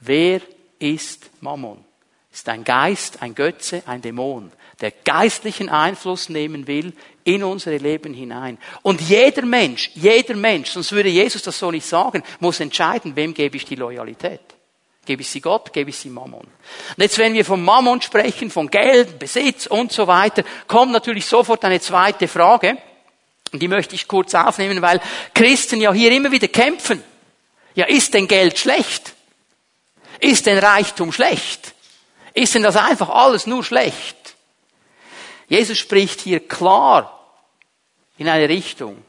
[0.00, 0.40] Wer
[0.78, 1.84] ist Mammon?
[2.32, 6.92] Ist ein Geist, ein Götze, ein Dämon, der geistlichen Einfluss nehmen will
[7.24, 8.58] in unsere Leben hinein.
[8.82, 13.34] Und jeder Mensch, jeder Mensch, sonst würde Jesus das so nicht sagen, muss entscheiden, wem
[13.34, 14.40] gebe ich die Loyalität.
[15.04, 16.42] Gebe ich sie Gott, gebe ich sie Mammon.
[16.42, 21.26] Und jetzt, wenn wir von Mammon sprechen, von Geld, Besitz und so weiter, kommt natürlich
[21.26, 22.78] sofort eine zweite Frage.
[23.52, 25.00] Und die möchte ich kurz aufnehmen, weil
[25.34, 27.02] Christen ja hier immer wieder kämpfen.
[27.74, 29.14] Ja, ist denn Geld schlecht?
[30.20, 31.74] Ist denn Reichtum schlecht?
[32.34, 34.16] Ist denn das einfach alles nur schlecht?
[35.48, 37.16] Jesus spricht hier klar
[38.18, 39.02] in eine Richtung.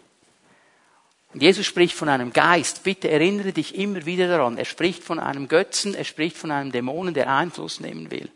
[1.34, 2.84] Und Jesus spricht von einem Geist.
[2.84, 4.58] Bitte erinnere dich immer wieder daran.
[4.58, 8.30] Er spricht von einem Götzen, er spricht von einem Dämonen, der Einfluss nehmen will.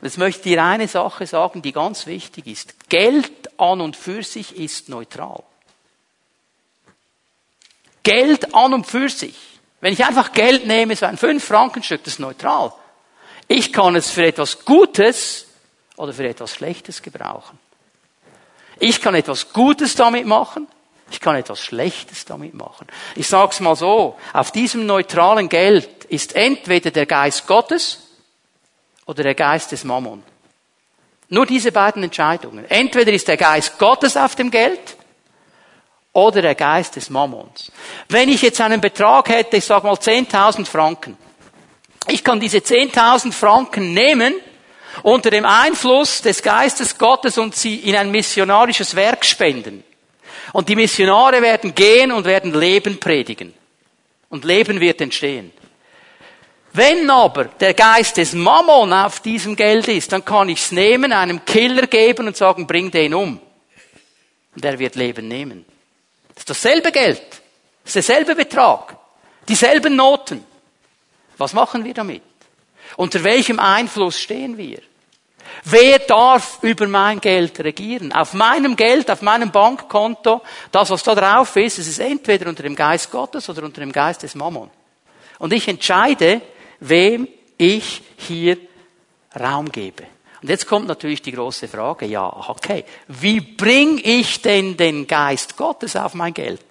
[0.00, 2.88] Und jetzt möchte ich dir eine Sache sagen, die ganz wichtig ist.
[2.88, 5.42] Geld an und für sich ist neutral.
[8.02, 9.36] Geld an und für sich.
[9.80, 12.72] Wenn ich einfach Geld nehme, so ein 5-Frankenstück, das ist neutral.
[13.48, 15.46] Ich kann es für etwas Gutes
[15.96, 17.58] oder für etwas Schlechtes gebrauchen.
[18.78, 20.68] Ich kann etwas Gutes damit machen,
[21.10, 22.86] ich kann etwas Schlechtes damit machen.
[23.16, 28.02] Ich sage es mal so, auf diesem neutralen Geld ist entweder der Geist Gottes
[29.06, 30.22] oder der Geist des Mammon.
[31.30, 32.64] Nur diese beiden Entscheidungen.
[32.70, 34.96] Entweder ist der Geist Gottes auf dem Geld
[36.12, 37.70] oder der Geist des Mammons.
[38.08, 41.16] Wenn ich jetzt einen Betrag hätte, ich sage mal 10.000 Franken.
[42.10, 44.34] Ich kann diese 10.000 Franken nehmen
[45.02, 49.84] unter dem Einfluss des Geistes Gottes und sie in ein missionarisches Werk spenden.
[50.52, 53.52] Und die Missionare werden gehen und werden Leben predigen.
[54.30, 55.52] Und Leben wird entstehen.
[56.72, 61.12] Wenn aber der Geist des Mammon auf diesem Geld ist, dann kann ich es nehmen,
[61.12, 63.40] einem Killer geben und sagen, bring den um.
[64.54, 65.64] Und er wird Leben nehmen.
[66.34, 67.22] Das ist dasselbe Geld.
[67.84, 68.96] Das ist derselbe Betrag.
[69.48, 70.44] Dieselben Noten.
[71.38, 72.22] Was machen wir damit?
[72.96, 74.80] Unter welchem Einfluss stehen wir?
[75.64, 78.12] Wer darf über mein Geld regieren?
[78.12, 82.62] Auf meinem Geld, auf meinem Bankkonto, das, was da drauf ist, es ist entweder unter
[82.62, 84.70] dem Geist Gottes oder unter dem Geist des Mammon.
[85.38, 86.40] Und ich entscheide,
[86.80, 88.58] wem ich hier
[89.38, 90.04] Raum gebe.
[90.40, 95.56] Und jetzt kommt natürlich die große Frage, ja, okay, wie bringe ich denn den Geist
[95.56, 96.64] Gottes auf mein Geld?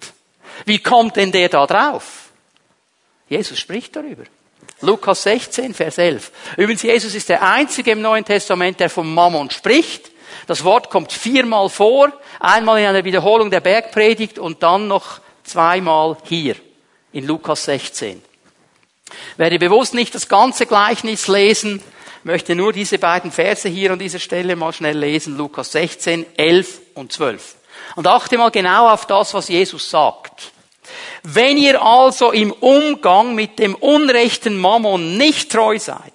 [0.64, 2.30] Wie kommt denn der da drauf?
[3.28, 4.24] Jesus spricht darüber.
[4.80, 6.30] Lukas 16, Vers 11.
[6.56, 10.10] Übrigens, Jesus ist der Einzige im Neuen Testament, der vom Mammon spricht.
[10.46, 16.16] Das Wort kommt viermal vor, einmal in einer Wiederholung der Bergpredigt und dann noch zweimal
[16.24, 16.54] hier
[17.12, 18.22] in Lukas 16.
[19.36, 21.82] Werde bewusst nicht das ganze Gleichnis lesen,
[22.24, 26.80] möchte nur diese beiden Verse hier an dieser Stelle mal schnell lesen, Lukas 16, 11
[26.94, 27.56] und 12.
[27.96, 30.52] Und achte mal genau auf das, was Jesus sagt.
[31.22, 36.12] Wenn ihr also im Umgang mit dem unrechten Mammon nicht treu seid,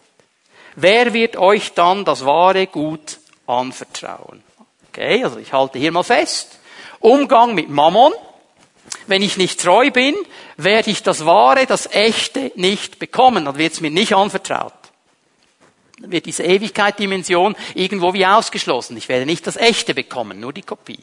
[0.75, 4.43] wer wird euch dann das wahre Gut anvertrauen?
[4.89, 6.59] Okay, also ich halte hier mal fest.
[6.99, 8.13] Umgang mit Mammon.
[9.07, 10.15] Wenn ich nicht treu bin,
[10.55, 13.45] werde ich das wahre, das echte nicht bekommen.
[13.45, 14.73] Dann wird es mir nicht anvertraut.
[16.05, 18.97] Wird diese Ewigkeit-Dimension irgendwo wie ausgeschlossen.
[18.97, 20.99] Ich werde nicht das echte bekommen, nur die Kopie.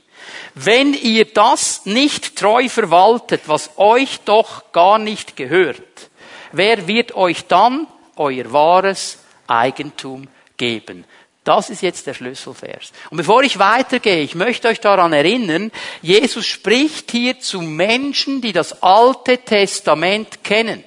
[0.55, 6.11] Wenn ihr das nicht treu verwaltet, was euch doch gar nicht gehört,
[6.53, 7.87] wer wird euch dann
[8.17, 11.07] euer wahres Eigentum geben?
[11.45, 12.93] Das ist jetzt der Schlüsselvers.
[13.09, 18.53] Und bevor ich weitergehe, ich möchte euch daran erinnern, Jesus spricht hier zu Menschen, die
[18.53, 20.85] das Alte Testament kennen,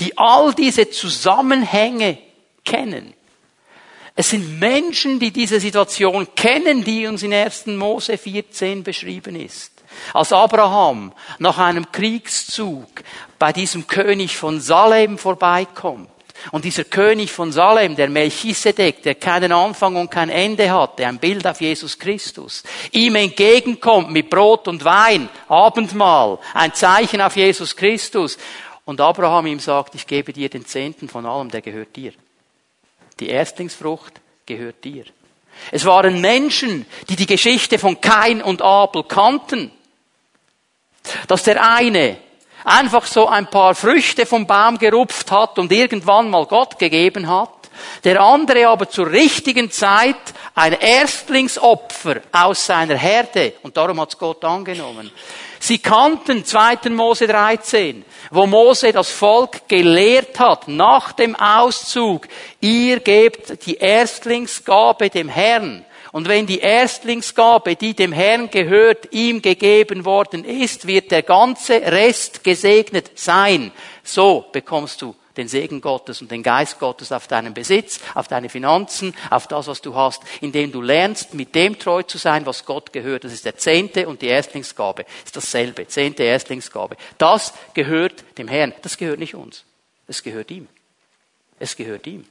[0.00, 2.16] die all diese Zusammenhänge
[2.64, 3.14] kennen.
[4.16, 7.66] Es sind Menschen, die diese Situation kennen, die uns in 1.
[7.68, 9.72] Mose 14 beschrieben ist.
[10.12, 12.86] Als Abraham nach einem Kriegszug
[13.38, 16.10] bei diesem König von Salem vorbeikommt
[16.52, 21.18] und dieser König von Salem, der Melchisedek, der keinen Anfang und kein Ende hatte, ein
[21.18, 27.76] Bild auf Jesus Christus, ihm entgegenkommt mit Brot und Wein, Abendmahl, ein Zeichen auf Jesus
[27.76, 28.38] Christus.
[28.84, 32.12] Und Abraham ihm sagt, ich gebe dir den Zehnten von allem, der gehört dir.
[33.20, 35.04] Die Erstlingsfrucht gehört dir.
[35.70, 39.70] Es waren Menschen, die die Geschichte von Kain und Abel kannten.
[41.28, 42.16] Dass der eine
[42.64, 47.59] einfach so ein paar Früchte vom Baum gerupft hat und irgendwann mal Gott gegeben hat,
[48.04, 50.16] der andere aber zur richtigen Zeit
[50.54, 55.10] ein Erstlingsopfer aus seiner Herde, und darum hat's Gott angenommen.
[55.58, 56.88] Sie kannten 2.
[56.90, 62.28] Mose 13, wo Mose das Volk gelehrt hat, nach dem Auszug,
[62.60, 65.84] ihr gebt die Erstlingsgabe dem Herrn.
[66.12, 71.74] Und wenn die Erstlingsgabe, die dem Herrn gehört, ihm gegeben worden ist, wird der ganze
[71.74, 73.70] Rest gesegnet sein.
[74.02, 78.48] So bekommst du den Segen Gottes und den Geist Gottes auf deinen Besitz, auf deine
[78.48, 82.64] Finanzen, auf das, was du hast, indem du lernst, mit dem treu zu sein, was
[82.64, 83.24] Gott gehört.
[83.24, 85.04] Das ist der Zehnte und die Erstlingsgabe.
[85.04, 85.86] Das ist dasselbe.
[85.86, 86.96] Zehnte Erstlingsgabe.
[87.18, 88.74] Das gehört dem Herrn.
[88.82, 89.64] Das gehört nicht uns.
[90.06, 90.68] Es gehört ihm.
[91.58, 92.24] Es gehört ihm.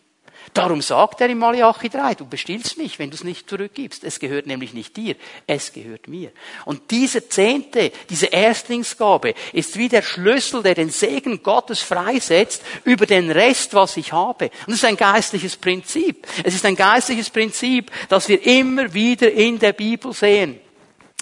[0.53, 4.03] Darum sagt er in Malachi 3, du bestillst mich, wenn du es nicht zurückgibst.
[4.03, 5.15] Es gehört nämlich nicht dir,
[5.47, 6.31] es gehört mir.
[6.65, 13.05] Und diese Zehnte, diese Erstlingsgabe ist wie der Schlüssel, der den Segen Gottes freisetzt über
[13.05, 14.45] den Rest, was ich habe.
[14.65, 16.25] Und es ist ein geistliches Prinzip.
[16.43, 20.59] Es ist ein geistliches Prinzip, das wir immer wieder in der Bibel sehen.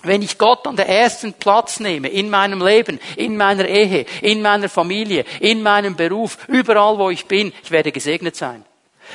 [0.03, 4.41] Wenn ich Gott an der ersten Platz nehme, in meinem Leben, in meiner Ehe, in
[4.41, 8.63] meiner Familie, in meinem Beruf, überall wo ich bin, ich werde gesegnet sein.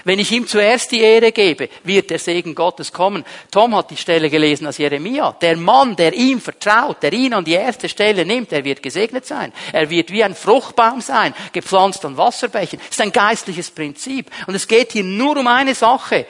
[0.04, 3.24] Wenn ich ihm zuerst die Ehre gebe, wird der Segen Gottes kommen.
[3.50, 5.32] Tom hat die Stelle gelesen aus Jeremia.
[5.40, 9.26] Der Mann, der ihm vertraut, der ihn an die erste Stelle nimmt, der wird gesegnet
[9.26, 9.52] sein.
[9.72, 12.80] Er wird wie ein Fruchtbaum sein, gepflanzt an Wasserbächen.
[12.80, 14.30] Das ist ein geistliches Prinzip.
[14.46, 16.26] Und es geht hier nur um eine Sache.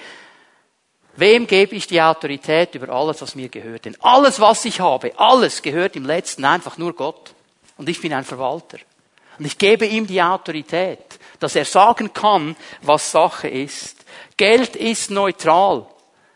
[1.16, 3.84] Wem gebe ich die Autorität über alles, was mir gehört?
[3.84, 7.34] Denn alles, was ich habe, alles gehört im letzten einfach nur Gott.
[7.76, 8.78] Und ich bin ein Verwalter.
[9.38, 11.11] Und ich gebe ihm die Autorität
[11.42, 14.04] dass er sagen kann, was Sache ist.
[14.36, 15.86] Geld ist neutral.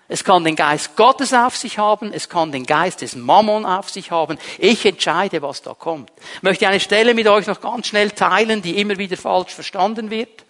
[0.09, 3.91] Es kann den Geist Gottes auf sich haben, es kann den Geist des Mammon auf
[3.91, 4.39] sich haben.
[4.59, 6.13] Ich entscheide, was da kommt.
[6.37, 10.11] Ich möchte eine Stelle mit euch noch ganz schnell teilen, die immer wieder falsch verstanden
[10.11, 10.45] wird,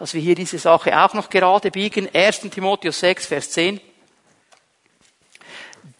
[0.00, 2.08] dass wir hier diese Sache auch noch gerade biegen.
[2.12, 2.40] 1.
[2.50, 3.80] Timotheus 6, Vers 10.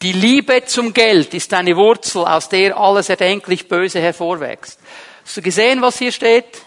[0.02, 4.78] Die Liebe zum Geld ist eine Wurzel, aus der alles erdenklich Böse hervorwächst.
[5.24, 6.65] Hast du gesehen, was hier steht?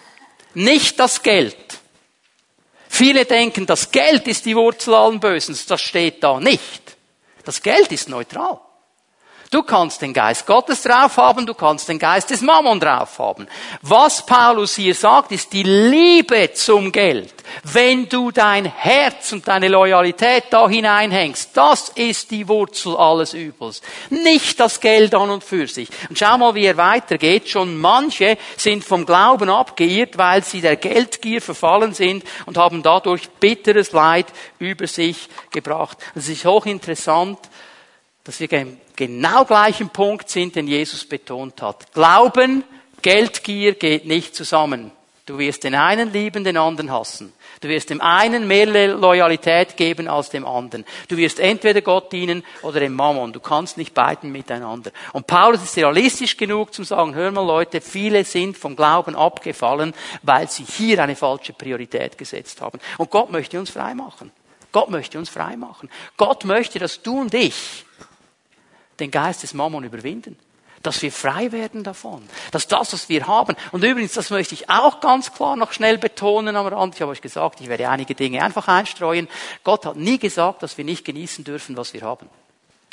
[0.54, 1.56] Nicht das Geld
[2.92, 5.58] Viele denken, das Geld ist die Wurzel allen Bösen.
[5.68, 6.98] Das steht da nicht.
[7.46, 8.60] Das Geld ist neutral.
[9.52, 13.48] Du kannst den Geist Gottes drauf haben, du kannst den Geist des Mammon drauf haben.
[13.82, 17.34] Was Paulus hier sagt, ist die Liebe zum Geld.
[17.64, 23.82] Wenn du dein Herz und deine Loyalität da hineinhängst, das ist die Wurzel alles Übels.
[24.12, 25.90] Nicht das Geld an und für sich.
[26.10, 27.50] Und schau mal, wie er weitergeht.
[27.50, 33.28] Schon manche sind vom Glauben abgeirrt, weil sie der Geldgier verfallen sind und haben dadurch
[33.40, 34.28] bitteres Leid
[34.60, 35.98] über sich gebracht.
[36.14, 37.40] Es ist hochinteressant,
[38.24, 38.48] dass wir
[39.00, 41.94] genau gleichen Punkt sind, den Jesus betont hat.
[41.94, 42.66] Glauben,
[43.02, 44.92] Geldgier geht nicht zusammen.
[45.26, 47.32] Du wirst den einen lieben, den anderen hassen.
[47.62, 50.84] Du wirst dem einen mehr Loyalität geben als dem anderen.
[51.08, 53.32] Du wirst entweder Gott dienen oder dem Mammon.
[53.32, 54.92] Du kannst nicht beiden miteinander.
[55.14, 59.94] Und Paulus ist realistisch genug zum sagen, hör mal Leute, viele sind vom Glauben abgefallen,
[60.24, 62.80] weil sie hier eine falsche Priorität gesetzt haben.
[62.98, 64.32] Und Gott möchte uns frei machen.
[64.74, 65.90] Gott möchte uns frei machen.
[66.18, 67.86] Gott möchte, dass du und ich
[69.00, 70.38] den Geist des Mammon überwinden.
[70.82, 72.28] Dass wir frei werden davon.
[72.52, 73.56] Dass das, was wir haben.
[73.74, 76.96] Und übrigens, das möchte ich auch ganz klar noch schnell betonen am Rand.
[76.96, 79.28] Ich habe euch gesagt, ich werde einige Dinge einfach einstreuen.
[79.66, 82.30] Gott hat nie gesagt, dass wir nicht genießen dürfen, was wir haben.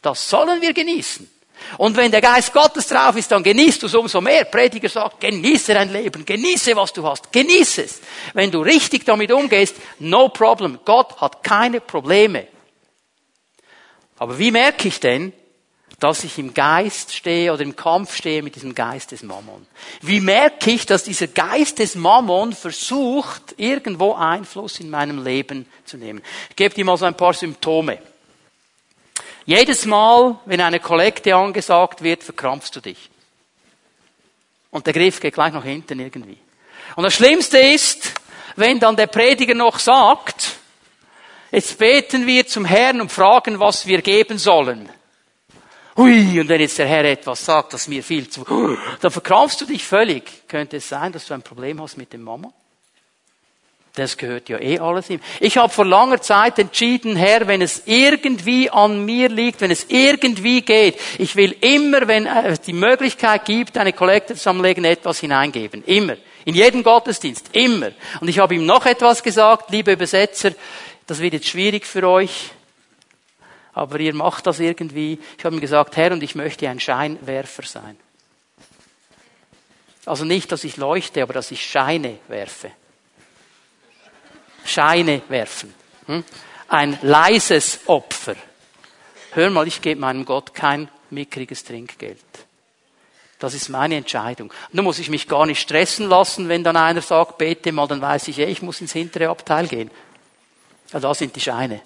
[0.03, 1.31] Das sollen wir genießen.
[1.79, 4.45] Und wenn der Geist Gottes drauf ist, dann genießt du es umso mehr.
[4.45, 8.01] Prediger sagt, genieße dein Leben, genieße, was du hast, genieße es.
[8.35, 10.79] Wenn du richtig damit umgehst, no problem.
[10.85, 12.47] Gott hat keine Probleme.
[14.19, 15.33] Aber wie merke ich denn,
[15.99, 19.67] dass ich im Geist stehe oder im Kampf stehe mit diesem Geist des Mammon.
[20.03, 25.97] Wie merke ich, dass dieser Geist des Mammon versucht, irgendwo Einfluss in meinem Leben zu
[25.97, 26.23] nehmen?
[26.51, 27.99] Ich gebe dir mal so ein paar Symptome.
[29.47, 33.09] Jedes Mal, wenn eine Kollekte angesagt wird, verkrampfst du dich.
[34.71, 36.37] Und der Griff geht gleich nach hinten irgendwie.
[36.97, 38.13] Und das Schlimmste ist,
[38.57, 40.57] wenn dann der Prediger noch sagt,
[41.53, 44.91] jetzt beten wir zum Herrn und fragen, was wir geben sollen.
[45.97, 48.45] Hui, und wenn jetzt der Herr etwas sagt, das mir viel zu,
[49.01, 50.47] dann verkrampfst du dich völlig.
[50.47, 52.53] Könnte es sein, dass du ein Problem hast mit dem Mama?
[53.95, 55.21] Das gehört ja eh alles ihm.
[55.41, 59.87] Ich habe vor langer Zeit entschieden, Herr, wenn es irgendwie an mir liegt, wenn es
[59.89, 65.83] irgendwie geht, ich will immer, wenn es die Möglichkeit gibt, eine Kollekte zusammenlegen, etwas hineingeben.
[65.85, 66.17] Immer.
[66.45, 67.49] In jedem Gottesdienst.
[67.53, 67.93] Immer.
[68.21, 70.51] Und ich habe ihm noch etwas gesagt, liebe Übersetzer,
[71.07, 72.51] das wird jetzt schwierig für euch
[73.77, 75.21] aber ihr macht das irgendwie.
[75.37, 77.99] Ich habe ihm gesagt, Herr, und ich möchte ein Scheinwerfer sein.
[80.07, 82.71] Also nicht, dass ich leuchte, aber dass ich Scheine werfe.
[84.65, 85.75] Scheine werfen.
[86.07, 86.25] Hm?
[86.69, 88.35] Ein leises Opfer.
[89.33, 92.25] Hör mal, ich gebe meinem Gott kein mickriges Trinkgeld.
[93.39, 94.51] Das ist meine Entscheidung.
[94.73, 98.01] Nun muss ich mich gar nicht stressen lassen, wenn dann einer sagt, bete mal, dann
[98.01, 99.91] weiß ich, ich muss ins hintere Abteil gehen.
[100.95, 101.83] Ja, da sind die Scheine.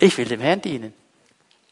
[0.00, 0.94] Ich will dem Herrn dienen.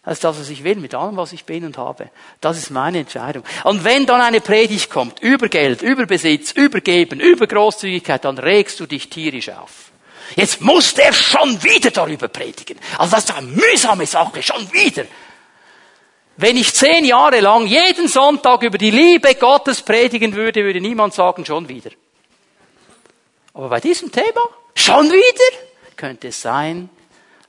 [0.05, 2.11] Das ist das, was ich will, mit allem, was ich bin und habe.
[2.41, 3.43] Das ist meine Entscheidung.
[3.65, 8.39] Und wenn dann eine Predigt kommt, über Geld, über Besitz, über Geben, über Großzügigkeit, dann
[8.39, 9.91] regst du dich tierisch auf.
[10.37, 12.79] Jetzt muss der schon wieder darüber predigen.
[12.97, 15.05] Also das ist eine mühsame Sache, schon wieder.
[16.37, 21.13] Wenn ich zehn Jahre lang jeden Sonntag über die Liebe Gottes predigen würde, würde niemand
[21.13, 21.91] sagen, schon wieder.
[23.55, 24.41] Aber bei diesem Thema,
[24.75, 25.59] schon wieder,
[25.97, 26.89] könnte es sein,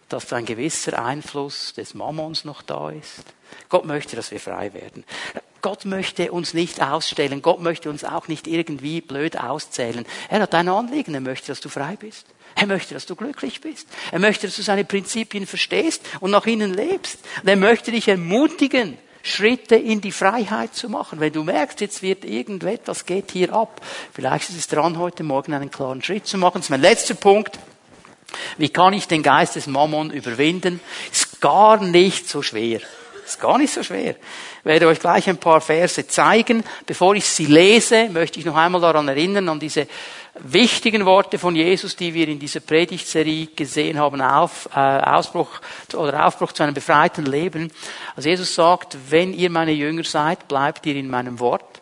[0.10, 3.24] dass ein gewisser Einfluss des Mammons noch da ist.
[3.70, 5.04] Gott möchte, dass wir frei werden.
[5.62, 7.42] Gott möchte uns nicht ausstellen.
[7.42, 10.06] Gott möchte uns auch nicht irgendwie blöd auszählen.
[10.30, 11.14] Er hat ein Anliegen.
[11.14, 12.26] Er möchte, dass du frei bist.
[12.56, 13.88] Er möchte, dass du glücklich bist.
[14.12, 17.20] Er möchte, dass du seine Prinzipien verstehst und nach ihnen lebst.
[17.42, 21.20] Und er möchte dich ermutigen, Schritte in die Freiheit zu machen.
[21.20, 23.82] Wenn du merkst, jetzt wird irgendetwas geht hier ab.
[24.14, 26.56] Vielleicht ist es dran, heute Morgen einen klaren Schritt zu machen.
[26.56, 27.60] Das ist mein letzter Punkt.
[28.58, 30.80] Wie kann ich den Geist des Mammon überwinden?
[31.12, 32.82] Ist gar nicht so schwer.
[33.26, 34.16] Ist gar nicht so schwer.
[34.60, 36.64] Ich werde euch gleich ein paar Verse zeigen.
[36.86, 39.88] Bevor ich sie lese, möchte ich noch einmal daran erinnern, an diese
[40.40, 45.62] wichtigen Worte von Jesus, die wir in dieser Predigtserie gesehen haben, auf, äh, Ausbruch
[45.94, 47.72] oder Aufbruch zu einem befreiten Leben.
[48.16, 51.82] Also Jesus sagt, wenn ihr meine Jünger seid, bleibt ihr in meinem Wort.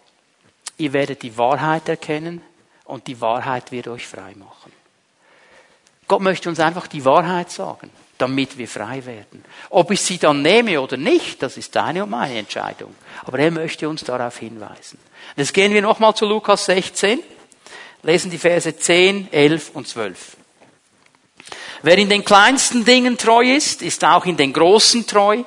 [0.77, 2.41] Ihr werdet die Wahrheit erkennen
[2.85, 4.56] und die Wahrheit wird euch frei machen.
[6.07, 9.43] Gott möchte uns einfach die Wahrheit sagen, damit wir frei werden.
[9.69, 12.95] Ob ich sie dann nehme oder nicht, das ist deine und meine Entscheidung.
[13.25, 14.99] Aber er möchte uns darauf hinweisen.
[15.35, 17.19] Jetzt gehen wir nochmal zu Lukas 16,
[18.03, 20.37] lesen die Verse 10, 11 und 12.
[21.83, 25.43] Wer in den kleinsten Dingen treu ist, ist auch in den großen treu.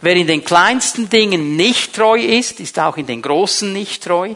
[0.00, 4.34] Wer in den kleinsten Dingen nicht treu ist, ist auch in den großen nicht treu.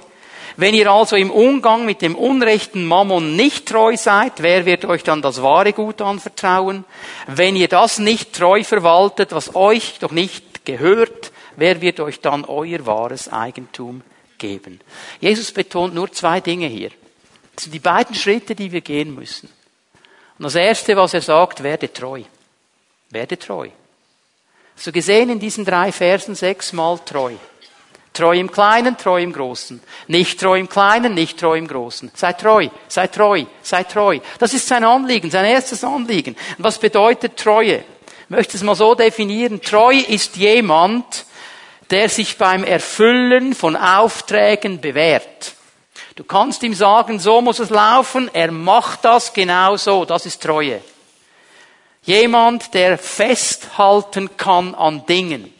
[0.57, 5.03] Wenn ihr also im Umgang mit dem unrechten Mammon nicht treu seid, wer wird euch
[5.03, 6.85] dann das wahre Gut anvertrauen?
[7.27, 12.47] Wenn ihr das nicht treu verwaltet, was euch doch nicht gehört, wer wird euch dann
[12.47, 14.01] euer wahres Eigentum
[14.39, 14.81] geben?
[15.21, 16.91] Jesus betont nur zwei Dinge hier.
[17.55, 19.51] Das sind die beiden Schritte, die wir gehen müssen.
[20.39, 22.23] Und das erste, was er sagt, werde treu.
[23.11, 23.69] Werde treu.
[24.75, 27.33] So gesehen in diesen drei Versen sechsmal treu.
[28.17, 29.81] Treu im Kleinen, treu im Großen.
[30.09, 32.11] Nicht treu im Kleinen, nicht treu im Großen.
[32.15, 34.21] Sei treu, sei treu, sei treu.
[34.39, 36.35] Das ist sein Anliegen, sein erstes Anliegen.
[36.59, 37.85] Was bedeutet Treue?
[38.25, 39.61] Ich möchte es mal so definieren.
[39.61, 41.27] Treu ist jemand,
[41.91, 45.55] der sich beim Erfüllen von Aufträgen bewährt.
[46.17, 50.43] Du kannst ihm sagen, so muss es laufen, er macht das genau so, das ist
[50.43, 50.81] Treue.
[52.03, 55.53] Jemand, der festhalten kann an Dingen.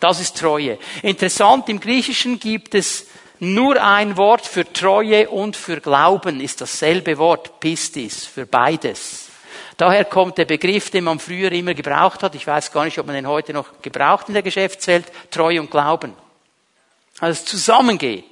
[0.00, 0.78] Das ist Treue.
[1.02, 3.06] Interessant, im Griechischen gibt es
[3.40, 9.28] nur ein Wort für Treue und für Glauben, ist dasselbe Wort, Pistis, für beides.
[9.76, 13.06] Daher kommt der Begriff, den man früher immer gebraucht hat, ich weiß gar nicht, ob
[13.06, 16.14] man den heute noch gebraucht in der Geschäftswelt, Treue und Glauben.
[17.20, 18.24] Also es zusammengeht.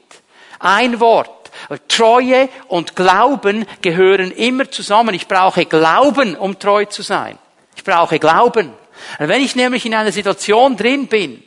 [0.59, 1.51] Ein Wort.
[1.89, 5.15] Treue und Glauben gehören immer zusammen.
[5.15, 7.39] Ich brauche Glauben, um treu zu sein.
[7.77, 8.73] Ich brauche Glauben.
[9.19, 11.43] Wenn ich nämlich in einer Situation drin bin,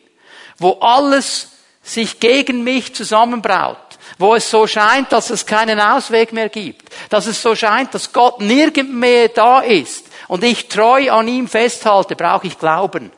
[0.60, 1.50] wo alles
[1.82, 3.78] sich gegen mich zusammenbraut,
[4.18, 8.14] wo es so scheint, dass es keinen Ausweg mehr gibt, dass es so scheint, dass
[8.14, 13.12] Gott nirgend mehr da ist und ich treu an ihm festhalte, brauche ich Glauben.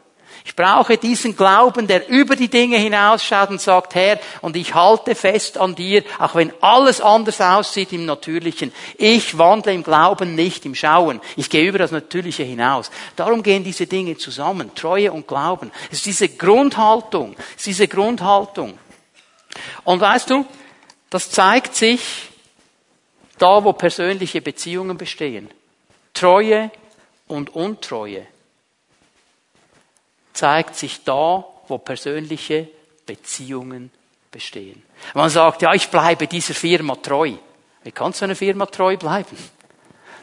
[0.43, 5.13] Ich brauche diesen Glauben, der über die Dinge hinausschaut und sagt, Herr, und ich halte
[5.13, 8.71] fest an dir, auch wenn alles anders aussieht im Natürlichen.
[8.97, 11.21] Ich wandle im Glauben, nicht im Schauen.
[11.35, 12.89] Ich gehe über das Natürliche hinaus.
[13.15, 14.73] Darum gehen diese Dinge zusammen.
[14.73, 15.71] Treue und Glauben.
[15.91, 17.35] Es ist diese Grundhaltung.
[17.51, 18.77] Es ist diese Grundhaltung.
[19.83, 20.45] Und weißt du,
[21.11, 22.01] das zeigt sich
[23.37, 25.49] da, wo persönliche Beziehungen bestehen.
[26.13, 26.71] Treue
[27.27, 28.25] und Untreue
[30.33, 32.67] zeigt sich da, wo persönliche
[33.05, 33.91] Beziehungen
[34.31, 34.83] bestehen.
[35.13, 37.33] Man sagt, ja, ich bleibe dieser Firma treu.
[37.83, 39.37] Wie kannst du einer Firma treu bleiben?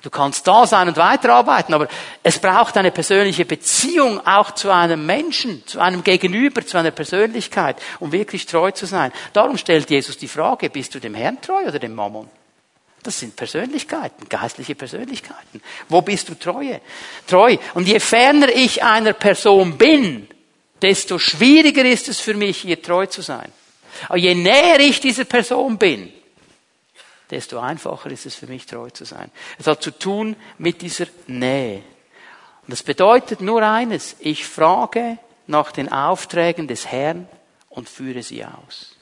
[0.02, 1.88] Du kannst da sein und weiterarbeiten, aber
[2.22, 7.76] es braucht eine persönliche Beziehung auch zu einem Menschen, zu einem Gegenüber, zu einer Persönlichkeit,
[7.98, 9.12] um wirklich treu zu sein.
[9.32, 12.28] Darum stellt Jesus die Frage, bist du dem Herrn treu oder dem Mammon?
[13.08, 15.62] Das sind Persönlichkeiten, geistliche Persönlichkeiten.
[15.88, 16.82] Wo bist du treue?
[17.26, 17.56] Treu.
[17.72, 20.28] Und je ferner ich einer Person bin,
[20.82, 23.50] desto schwieriger ist es für mich, ihr treu zu sein.
[24.10, 26.12] Aber je näher ich dieser Person bin,
[27.30, 29.30] desto einfacher ist es für mich, treu zu sein.
[29.58, 31.76] Es hat zu tun mit dieser Nähe.
[31.76, 34.16] Und das bedeutet nur eines.
[34.18, 37.26] Ich frage nach den Aufträgen des Herrn
[37.70, 38.97] und führe sie aus.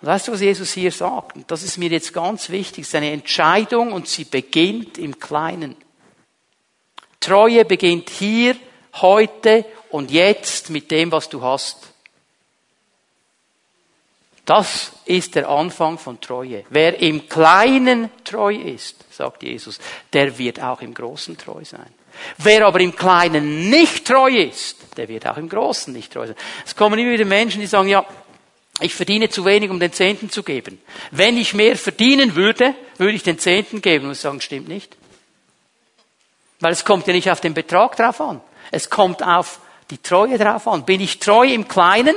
[0.00, 1.36] Weißt du, was Jesus hier sagt?
[1.36, 2.82] Und das ist mir jetzt ganz wichtig.
[2.82, 5.76] Es ist eine Entscheidung und sie beginnt im Kleinen.
[7.18, 8.56] Treue beginnt hier,
[8.94, 11.78] heute und jetzt mit dem, was du hast.
[14.44, 16.64] Das ist der Anfang von Treue.
[16.70, 19.78] Wer im Kleinen treu ist, sagt Jesus,
[20.12, 21.92] der wird auch im Großen treu sein.
[22.38, 26.36] Wer aber im Kleinen nicht treu ist, der wird auch im Großen nicht treu sein.
[26.64, 28.06] Es kommen immer wieder Menschen, die sagen, ja,
[28.80, 30.80] ich verdiene zu wenig, um den Zehnten zu geben.
[31.10, 34.96] Wenn ich mehr verdienen würde, würde ich den Zehnten geben und sagen, stimmt nicht.
[36.60, 38.40] Weil es kommt ja nicht auf den Betrag drauf an.
[38.70, 39.60] Es kommt auf
[39.90, 40.84] die Treue drauf an.
[40.84, 42.14] Bin ich treu im Kleinen,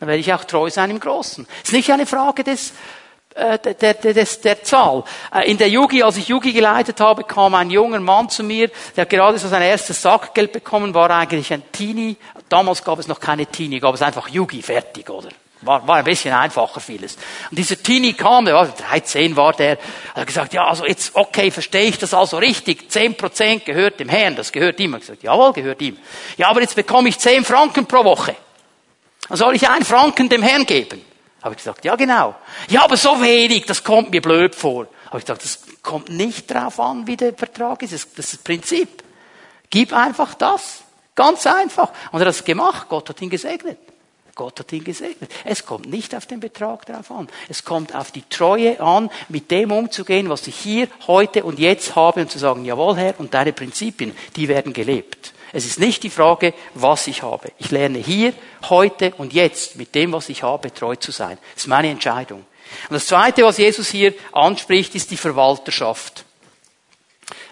[0.00, 1.46] dann werde ich auch treu sein im Großen.
[1.62, 2.72] Es ist nicht eine Frage des,
[3.34, 5.04] äh, der, der, der, der Zahl.
[5.34, 8.70] Äh, in der Yugi, als ich Yugi geleitet habe, kam ein junger Mann zu mir,
[8.96, 12.16] der hat gerade so sein erstes Sackgeld bekommen, war eigentlich ein Teenie.
[12.48, 15.28] Damals gab es noch keine Teenie, gab es einfach Yugi, fertig, oder?
[15.62, 17.16] War, war ein bisschen einfacher vieles.
[17.50, 19.78] Und dieser Teenie kam, der war 13 war der,
[20.14, 22.90] hat gesagt, ja, also jetzt, okay, verstehe ich das also richtig.
[22.90, 24.94] 10 Prozent gehört dem Herrn, das gehört ihm.
[24.94, 25.98] Ich gesagt, jawohl, gehört ihm.
[26.36, 28.36] Ja, aber jetzt bekomme ich 10 Franken pro Woche.
[29.28, 31.02] Dann soll ich einen Franken dem Herrn geben.
[31.42, 32.34] Habe ich gesagt, ja genau.
[32.68, 34.86] Ja, aber so wenig, das kommt mir blöd vor.
[35.06, 37.92] Habe ich gesagt, das kommt nicht drauf an, wie der Vertrag ist.
[37.92, 39.02] Das ist das Prinzip.
[39.70, 40.82] Gib einfach das.
[41.14, 41.90] Ganz einfach.
[42.12, 42.88] Und er hat das gemacht.
[42.88, 43.78] Gott hat ihn gesegnet.
[44.38, 45.30] Gott hat ihn gesegnet.
[45.44, 47.28] Es kommt nicht auf den Betrag drauf an.
[47.48, 51.96] Es kommt auf die Treue an, mit dem umzugehen, was ich hier, heute und jetzt
[51.96, 55.34] habe und zu sagen, jawohl Herr, und deine Prinzipien, die werden gelebt.
[55.52, 57.50] Es ist nicht die Frage, was ich habe.
[57.58, 58.32] Ich lerne hier,
[58.68, 61.36] heute und jetzt mit dem, was ich habe, treu zu sein.
[61.54, 62.46] Das ist meine Entscheidung.
[62.88, 66.24] Und das Zweite, was Jesus hier anspricht, ist die Verwalterschaft.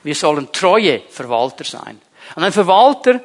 [0.05, 2.01] Wir sollen treue Verwalter sein.
[2.37, 3.21] Und ein Verwalter,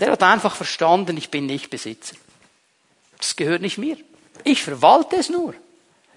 [0.00, 2.16] der hat einfach verstanden, ich bin nicht Besitzer.
[3.18, 3.96] Das gehört nicht mir.
[4.44, 5.54] Ich verwalte es nur.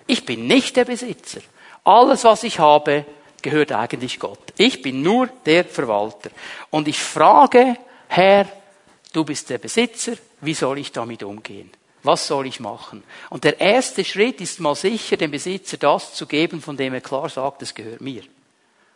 [0.08, 1.42] Ich bin nicht der Besitzer.
[1.84, 3.06] Alles, was ich habe,
[3.42, 4.40] gehört eigentlich Gott.
[4.58, 6.30] Ich bin nur der Verwalter.
[6.70, 7.76] Und ich frage,
[8.08, 8.48] Herr,
[9.14, 11.72] du bist der Besitzer, wie soll ich damit umgehen?
[12.04, 13.04] Was soll ich machen?
[13.30, 17.02] Und der erste Schritt ist mal sicher, dem Besitzer das zu geben, von dem er
[17.02, 18.24] klar sagt, es gehört mir.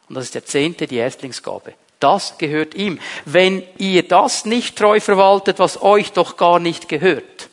[0.10, 1.74] Und das ist der Zehnte, die Erstlingsgabe.
[2.00, 3.00] Das gehört ihm.
[3.26, 7.50] Wenn ihr das nicht treu verwaltet, was euch doch gar nicht gehört,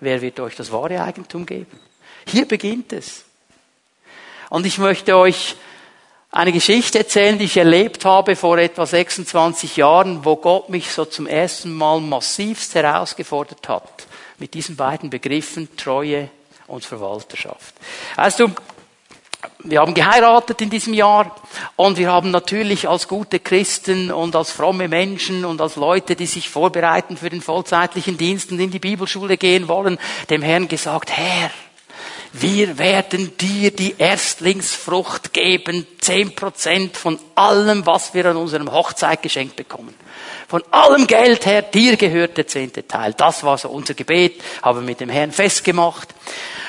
[0.00, 1.78] wer wird euch das wahre Eigentum geben?
[2.26, 3.24] Hier beginnt es.
[4.50, 5.56] Und ich möchte euch
[6.30, 11.04] eine Geschichte erzählen, die ich erlebt habe vor etwa 26 Jahren, wo Gott mich so
[11.04, 14.06] zum ersten Mal massivst herausgefordert hat
[14.38, 16.28] mit diesen beiden Begriffen Treue
[16.66, 17.74] und Verwalterschaft.
[18.16, 18.50] Weißt du,
[19.68, 21.34] wir haben geheiratet in diesem Jahr
[21.76, 26.26] und wir haben natürlich als gute Christen und als fromme Menschen und als Leute, die
[26.26, 29.98] sich vorbereiten für den vollzeitlichen Dienst und in die Bibelschule gehen wollen,
[30.30, 31.50] dem Herrn gesagt, Herr,
[32.32, 39.22] wir werden dir die Erstlingsfrucht geben, zehn Prozent von allem, was wir an unserem Hochzeit
[39.22, 39.94] geschenkt bekommen.
[40.48, 43.14] Von allem Geld her, dir gehört der zehnte Teil.
[43.14, 46.14] Das war so unser Gebet, haben wir mit dem Herrn festgemacht.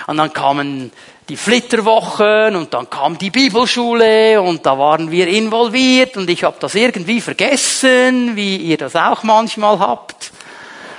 [0.07, 0.91] Und dann kamen
[1.29, 6.57] die Flitterwochen und dann kam die Bibelschule und da waren wir involviert und ich habe
[6.59, 10.31] das irgendwie vergessen, wie ihr das auch manchmal habt.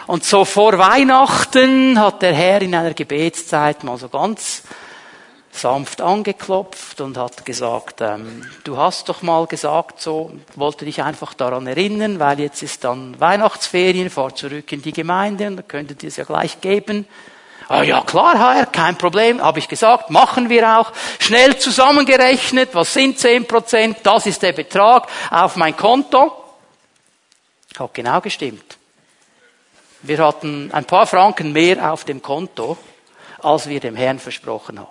[0.07, 4.63] Und so vor Weihnachten hat der Herr in einer Gebetszeit mal so ganz
[5.51, 11.35] sanft angeklopft und hat gesagt, ähm, du hast doch mal gesagt, so wollte dich einfach
[11.35, 16.03] daran erinnern, weil jetzt ist dann Weihnachtsferien, fahr zurück in die Gemeinde und dann könntet
[16.03, 17.07] ihr es ja gleich geben.
[17.69, 20.91] Ah, ja klar, Herr, kein Problem, habe ich gesagt, machen wir auch.
[21.19, 23.99] Schnell zusammengerechnet, was sind zehn Prozent?
[24.05, 26.33] Das ist der Betrag auf mein Konto.
[27.79, 28.79] Hat genau gestimmt.
[30.01, 32.79] Wir hatten ein paar Franken mehr auf dem Konto,
[33.43, 34.89] als wir dem Herrn versprochen haben.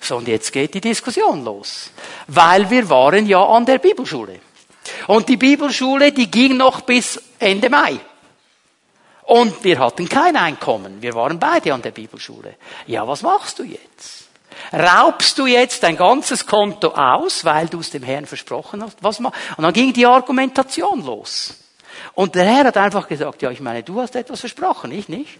[0.00, 1.90] So, und jetzt geht die Diskussion los.
[2.28, 4.40] Weil wir waren ja an der Bibelschule.
[5.06, 8.00] Und die Bibelschule, die ging noch bis Ende Mai.
[9.30, 11.00] Und wir hatten kein Einkommen.
[11.00, 12.56] Wir waren beide an der Bibelschule.
[12.88, 14.28] Ja, was machst du jetzt?
[14.72, 18.96] Raubst du jetzt dein ganzes Konto aus, weil du es dem Herrn versprochen hast?
[19.02, 19.20] Was?
[19.20, 21.54] Und dann ging die Argumentation los.
[22.14, 25.38] Und der Herr hat einfach gesagt, ja, ich meine, du hast etwas versprochen, ich nicht.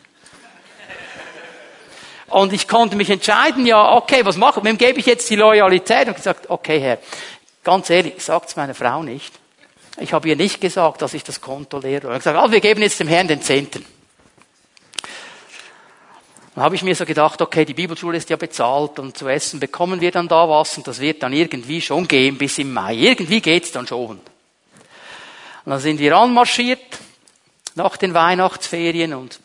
[2.29, 4.67] Und ich konnte mich entscheiden, ja, okay, was mache ich?
[4.67, 6.07] Wem gebe ich jetzt die Loyalität?
[6.07, 6.99] Und gesagt, okay, Herr,
[7.65, 9.35] ganz ehrlich, sagt's meiner Frau nicht.
[9.99, 12.09] Ich habe ihr nicht gesagt, dass ich das Konto leere.
[12.09, 13.85] Und gesagt, also wir geben jetzt dem Herrn den Zehnten.
[16.55, 19.61] Dann habe ich mir so gedacht, okay, die Bibelschule ist ja bezahlt und zu essen
[19.61, 22.95] bekommen wir dann da was und das wird dann irgendwie schon gehen bis im Mai.
[22.95, 24.11] Irgendwie geht's dann schon.
[24.11, 24.21] Und
[25.65, 26.99] dann sind wir anmarschiert
[27.77, 29.41] nach den Weihnachtsferien und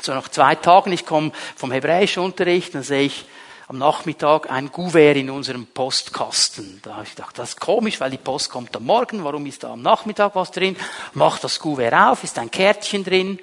[0.00, 3.24] so nach zwei Tagen, ich komme vom Hebräischunterricht, dann sehe ich
[3.68, 6.80] am Nachmittag ein Gouvert in unserem Postkasten.
[6.84, 9.64] Da habe ich gedacht, das ist komisch, weil die Post kommt am Morgen, warum ist
[9.64, 10.76] da am Nachmittag was drin?
[11.14, 13.40] Mach das Gouvert auf, ist ein Kärtchen drin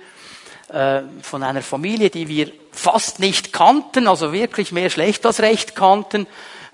[0.69, 5.75] äh, von einer Familie, die wir fast nicht kannten, also wirklich mehr schlecht als recht
[5.75, 6.25] kannten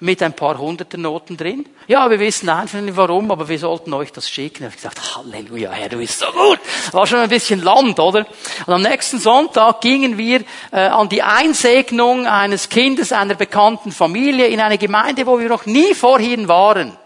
[0.02, 1.68] mit ein paar hunderter Noten drin.
[1.88, 4.64] Ja, wir wissen einfach nicht warum, aber wir sollten euch das schicken.
[4.64, 6.60] Ich habe gesagt, Halleluja, Herr, du bist so gut.
[6.92, 8.26] War schon ein bisschen Land, oder?
[8.66, 10.42] Und am nächsten Sonntag gingen wir
[10.72, 15.66] äh, an die Einsegnung eines Kindes einer bekannten Familie in eine Gemeinde, wo wir noch
[15.66, 16.98] nie vorhin waren.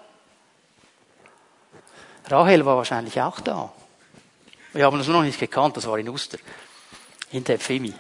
[2.30, 3.72] Rahel war wahrscheinlich auch da.
[4.74, 6.38] Wir haben uns noch nicht gekannt, das war in Uster.
[7.32, 7.94] In der Fimi.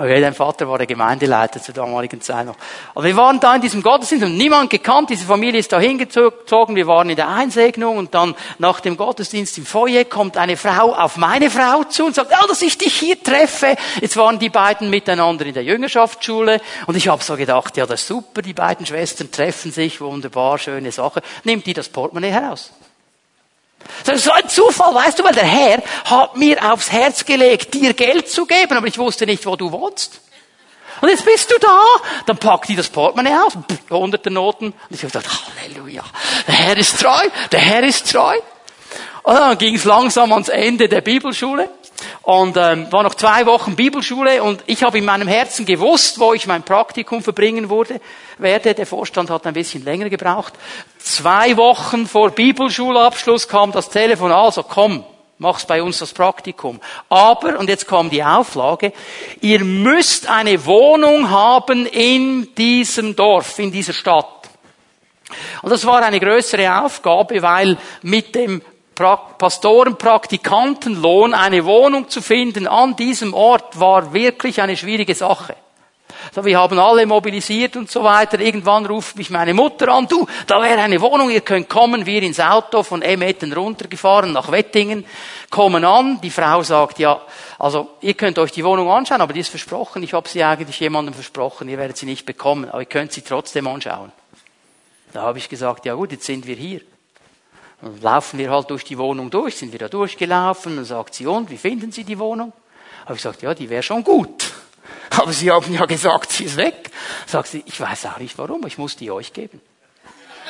[0.00, 2.54] Okay, dein Vater war der Gemeindeleiter zur damaligen Zeit noch.
[2.94, 5.10] Aber wir waren da in diesem Gottesdienst und niemand gekannt.
[5.10, 6.76] Diese Familie ist da hingezogen.
[6.76, 10.94] Wir waren in der Einsegnung und dann nach dem Gottesdienst im Foyer kommt eine Frau
[10.94, 13.74] auf meine Frau zu und sagt, ja, dass ich dich hier treffe.
[14.00, 18.02] Jetzt waren die beiden miteinander in der Jüngerschaftsschule und ich habe so gedacht, ja, das
[18.02, 18.40] ist super.
[18.40, 21.22] Die beiden Schwestern treffen sich, wunderbar, schöne Sache.
[21.42, 22.70] Nimmt die das Portemonnaie heraus.
[24.04, 27.94] Das so ein Zufall, weißt du, weil der Herr hat mir aufs Herz gelegt, dir
[27.94, 30.20] Geld zu geben, aber ich wusste nicht, wo du wohnst.
[31.00, 31.80] Und jetzt bist du da,
[32.26, 33.56] dann packt die das Portemonnaie auf,
[33.90, 35.28] hunderte Noten, und ich habe gesagt,
[35.62, 36.02] Halleluja,
[36.46, 38.36] der Herr ist treu, der Herr ist treu.
[39.22, 41.68] Und dann ging es langsam ans Ende der Bibelschule.
[42.22, 46.34] Und ähm, war noch zwei Wochen Bibelschule und ich habe in meinem Herzen gewusst, wo
[46.34, 48.00] ich mein Praktikum verbringen wurde,
[48.38, 48.74] werde.
[48.74, 50.54] Der Vorstand hat ein bisschen länger gebraucht.
[50.98, 55.04] Zwei Wochen vor Bibelschulabschluss kam das Telefon, also komm,
[55.38, 56.80] mach's bei uns das Praktikum.
[57.08, 58.92] Aber, und jetzt kommt die Auflage,
[59.40, 64.26] ihr müsst eine Wohnung haben in diesem Dorf, in dieser Stadt.
[65.62, 68.62] Und das war eine größere Aufgabe, weil mit dem
[69.38, 75.54] Pastorenpraktikantenlohn eine Wohnung zu finden an diesem Ort war wirklich eine schwierige Sache.
[76.34, 78.40] So, wir haben alle mobilisiert und so weiter.
[78.40, 82.06] Irgendwann ruft mich meine Mutter an, du, da wäre eine Wohnung, ihr könnt kommen.
[82.06, 85.04] Wir ins Auto von Emetten runtergefahren nach Wettingen,
[85.50, 86.20] kommen an.
[86.20, 87.20] Die Frau sagt, ja,
[87.58, 90.02] also ihr könnt euch die Wohnung anschauen, aber die ist versprochen.
[90.02, 93.22] Ich habe sie eigentlich jemandem versprochen, ihr werdet sie nicht bekommen, aber ihr könnt sie
[93.22, 94.12] trotzdem anschauen.
[95.12, 96.80] Da habe ich gesagt, ja gut, jetzt sind wir hier.
[97.80, 101.26] Dann laufen wir halt durch die Wohnung durch, sind wir da durchgelaufen, dann sagt sie,
[101.26, 102.52] und, wie finden Sie die Wohnung?
[103.04, 104.52] Habe ich gesagt, ja, die wäre schon gut.
[105.10, 106.90] Aber Sie haben ja gesagt, sie ist weg.
[107.26, 109.60] Sagt sie, ich weiß auch nicht warum, ich muss die euch geben.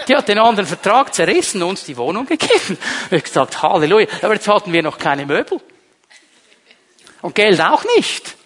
[0.07, 2.79] Die hat den anderen Vertrag zerrissen, uns die Wohnung gegeben.
[3.11, 4.07] Ich gesagt, Halleluja.
[4.23, 5.61] Aber jetzt hatten wir noch keine Möbel.
[7.21, 8.38] Und Geld auch nicht.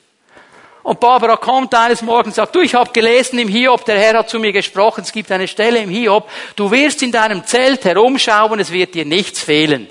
[0.83, 4.19] Und Barbara kommt eines Morgens und sagt, du, ich habe gelesen im Hiob, der Herr
[4.19, 7.85] hat zu mir gesprochen, es gibt eine Stelle im Hiob, du wirst in deinem Zelt
[7.85, 9.89] herumschauen, es wird dir nichts fehlen.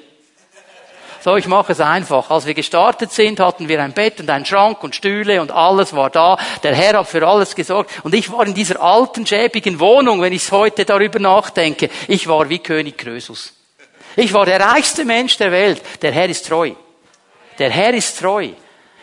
[1.23, 2.31] So, ich mache es einfach.
[2.31, 5.95] Als wir gestartet sind, hatten wir ein Bett und einen Schrank und Stühle und alles
[5.95, 6.35] war da.
[6.63, 7.91] Der Herr hat für alles gesorgt.
[8.01, 11.91] Und ich war in dieser alten, schäbigen Wohnung, wenn ich heute darüber nachdenke.
[12.07, 13.53] Ich war wie König Krösus.
[14.15, 15.83] Ich war der reichste Mensch der Welt.
[16.01, 16.71] Der Herr ist treu.
[17.59, 18.49] Der Herr ist treu.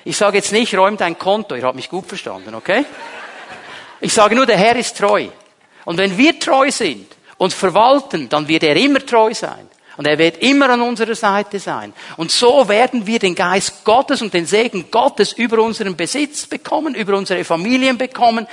[0.09, 1.55] Ich sage jetzt nicht, räum dein Konto.
[1.55, 2.87] Ihr habt mich gut verstanden, okay?
[4.01, 5.29] Ich sage nur, der Herr ist treu.
[5.85, 9.69] Und wenn wir treu sind und verwalten, dann wird er immer treu sein.
[9.99, 11.93] Und er wird immer an unserer Seite sein.
[12.17, 16.95] Und so werden wir den Geist Gottes und den Segen Gottes über unseren Besitz bekommen,
[16.95, 18.47] über unsere Familien bekommen,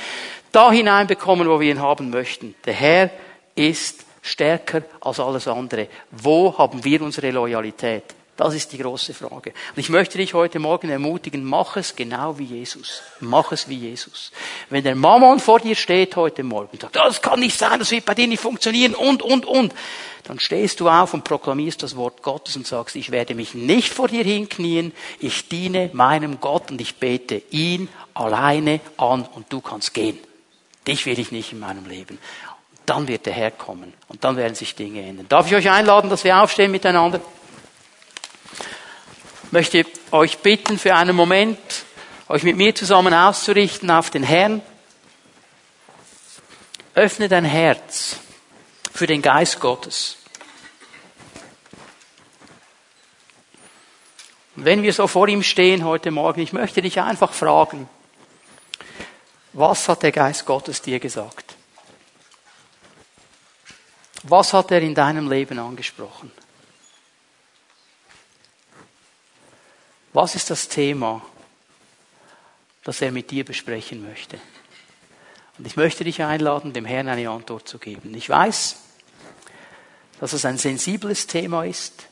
[0.51, 2.53] da hinein bekommen, wo wir ihn haben möchten.
[2.65, 3.11] Der Herr
[3.55, 5.87] ist stärker als alles andere.
[6.11, 8.13] Wo haben wir unsere Loyalität?
[8.37, 9.51] Das ist die große Frage.
[9.51, 13.01] Und ich möchte dich heute Morgen ermutigen, mach es genau wie Jesus.
[13.21, 14.31] Mach es wie Jesus.
[14.69, 17.91] Wenn der Mammon vor dir steht heute Morgen und sagt, das kann nicht sein, das
[17.91, 19.73] wird bei dir nicht funktionieren und, und, und,
[20.25, 23.93] dann stehst du auf und proklamierst das Wort Gottes und sagst, ich werde mich nicht
[23.93, 29.61] vor dir hinknien, ich diene meinem Gott und ich bete ihn alleine an und du
[29.61, 30.19] kannst gehen.
[30.87, 32.17] Dich will ich nicht in meinem Leben.
[32.85, 35.27] Dann wird der Herr kommen und dann werden sich Dinge ändern.
[35.29, 37.21] Darf ich euch einladen, dass wir aufstehen miteinander?
[39.51, 41.57] Möchte euch bitten, für einen Moment
[42.27, 44.61] euch mit mir zusammen auszurichten auf den Herrn.
[46.95, 48.17] Öffne dein Herz
[48.93, 50.17] für den Geist Gottes.
[54.55, 57.89] Und wenn wir so vor ihm stehen heute Morgen, ich möchte dich einfach fragen,
[59.51, 61.55] was hat der Geist Gottes dir gesagt?
[64.23, 66.31] Was hat er in deinem Leben angesprochen?
[70.15, 71.21] Was ist das Thema,
[72.85, 74.39] das er mit dir besprechen möchte?
[75.57, 78.13] Und ich möchte dich einladen, dem Herrn eine Antwort zu geben.
[78.15, 78.77] Ich weiß,
[80.21, 82.07] dass es ein sensibles Thema ist.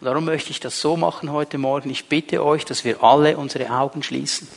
[0.00, 1.88] Und darum möchte ich das so machen heute Morgen.
[1.88, 4.48] Ich bitte euch, dass wir alle unsere Augen schließen.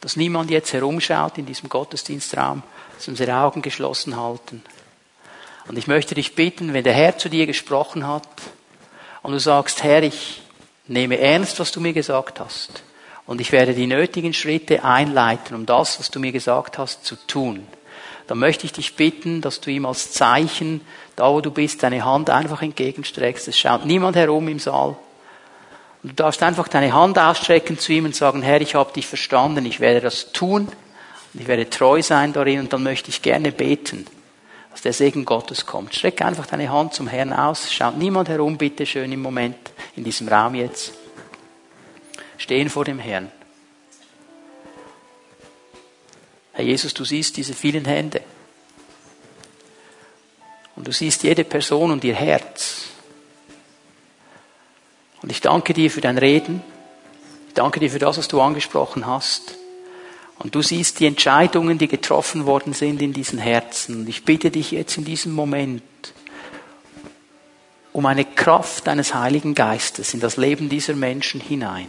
[0.00, 2.64] Dass niemand jetzt herumschaut in diesem Gottesdienstraum,
[2.96, 4.64] dass unsere Augen geschlossen halten.
[5.68, 8.26] Und ich möchte dich bitten, wenn der Herr zu dir gesprochen hat
[9.22, 10.42] und du sagst, Herr, ich
[10.88, 12.82] nehme ernst, was du mir gesagt hast.
[13.26, 17.14] Und ich werde die nötigen Schritte einleiten, um das, was du mir gesagt hast, zu
[17.26, 17.66] tun.
[18.26, 20.80] Dann möchte ich dich bitten, dass du ihm als Zeichen,
[21.16, 23.48] da wo du bist, deine Hand einfach entgegenstreckst.
[23.48, 24.96] Es schaut niemand herum im Saal.
[26.02, 29.06] Und du darfst einfach deine Hand ausstrecken zu ihm und sagen, Herr, ich habe dich
[29.06, 30.68] verstanden, ich werde das tun
[31.34, 34.06] und ich werde treu sein darin und dann möchte ich gerne beten,
[34.78, 35.92] dass der Segen Gottes kommt.
[35.92, 39.56] Streck einfach deine Hand zum Herrn aus, schaut niemand herum, bitte schön im Moment
[39.96, 40.92] in diesem Raum jetzt,
[42.36, 43.32] stehen vor dem Herrn.
[46.52, 48.20] Herr Jesus, du siehst diese vielen Hände.
[50.76, 52.84] Und du siehst jede Person und ihr Herz.
[55.22, 56.62] Und ich danke dir für dein Reden.
[57.48, 59.56] Ich danke dir für das, was du angesprochen hast.
[60.38, 64.00] Und du siehst die Entscheidungen, die getroffen worden sind in diesen Herzen.
[64.00, 65.82] Und ich bitte dich jetzt in diesem Moment,
[67.92, 71.88] um eine Kraft deines Heiligen Geistes in das Leben dieser Menschen hinein.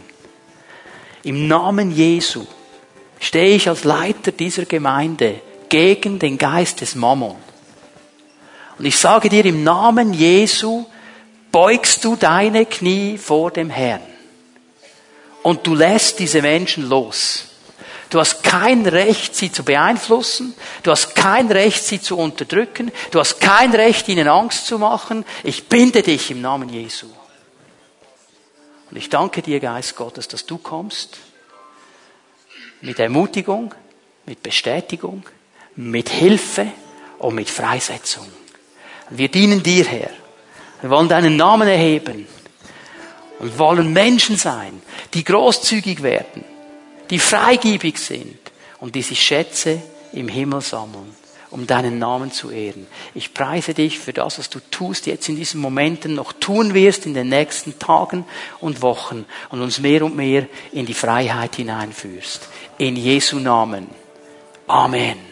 [1.22, 2.46] Im Namen Jesu
[3.20, 7.36] stehe ich als Leiter dieser Gemeinde gegen den Geist des Mammon.
[8.78, 10.86] Und ich sage dir, im Namen Jesu
[11.52, 14.00] beugst du deine Knie vor dem Herrn.
[15.42, 17.46] und du lässt diese Menschen los.
[18.10, 20.54] Du hast kein Recht, sie zu beeinflussen.
[20.82, 22.90] Du hast kein Recht, sie zu unterdrücken.
[23.12, 25.24] Du hast kein Recht, ihnen Angst zu machen.
[25.44, 27.06] Ich binde dich im Namen Jesu.
[28.90, 31.18] Und ich danke dir, Geist Gottes, dass du kommst
[32.80, 33.72] mit Ermutigung,
[34.26, 35.22] mit Bestätigung,
[35.76, 36.66] mit Hilfe
[37.18, 38.26] und mit Freisetzung.
[39.10, 40.10] Wir dienen dir, Herr.
[40.80, 42.26] Wir wollen deinen Namen erheben
[43.38, 44.82] und wollen Menschen sein,
[45.14, 46.44] die großzügig werden,
[47.10, 48.38] die freigebig sind
[48.78, 49.82] und die sich Schätze
[50.12, 51.14] im Himmel sammeln,
[51.50, 52.86] um deinen Namen zu ehren.
[53.14, 57.06] Ich preise dich für das, was du tust, jetzt in diesen Momenten noch tun wirst
[57.06, 58.24] in den nächsten Tagen
[58.60, 62.48] und Wochen und uns mehr und mehr in die Freiheit hineinführst.
[62.78, 63.88] In Jesu Namen.
[64.66, 65.29] Amen.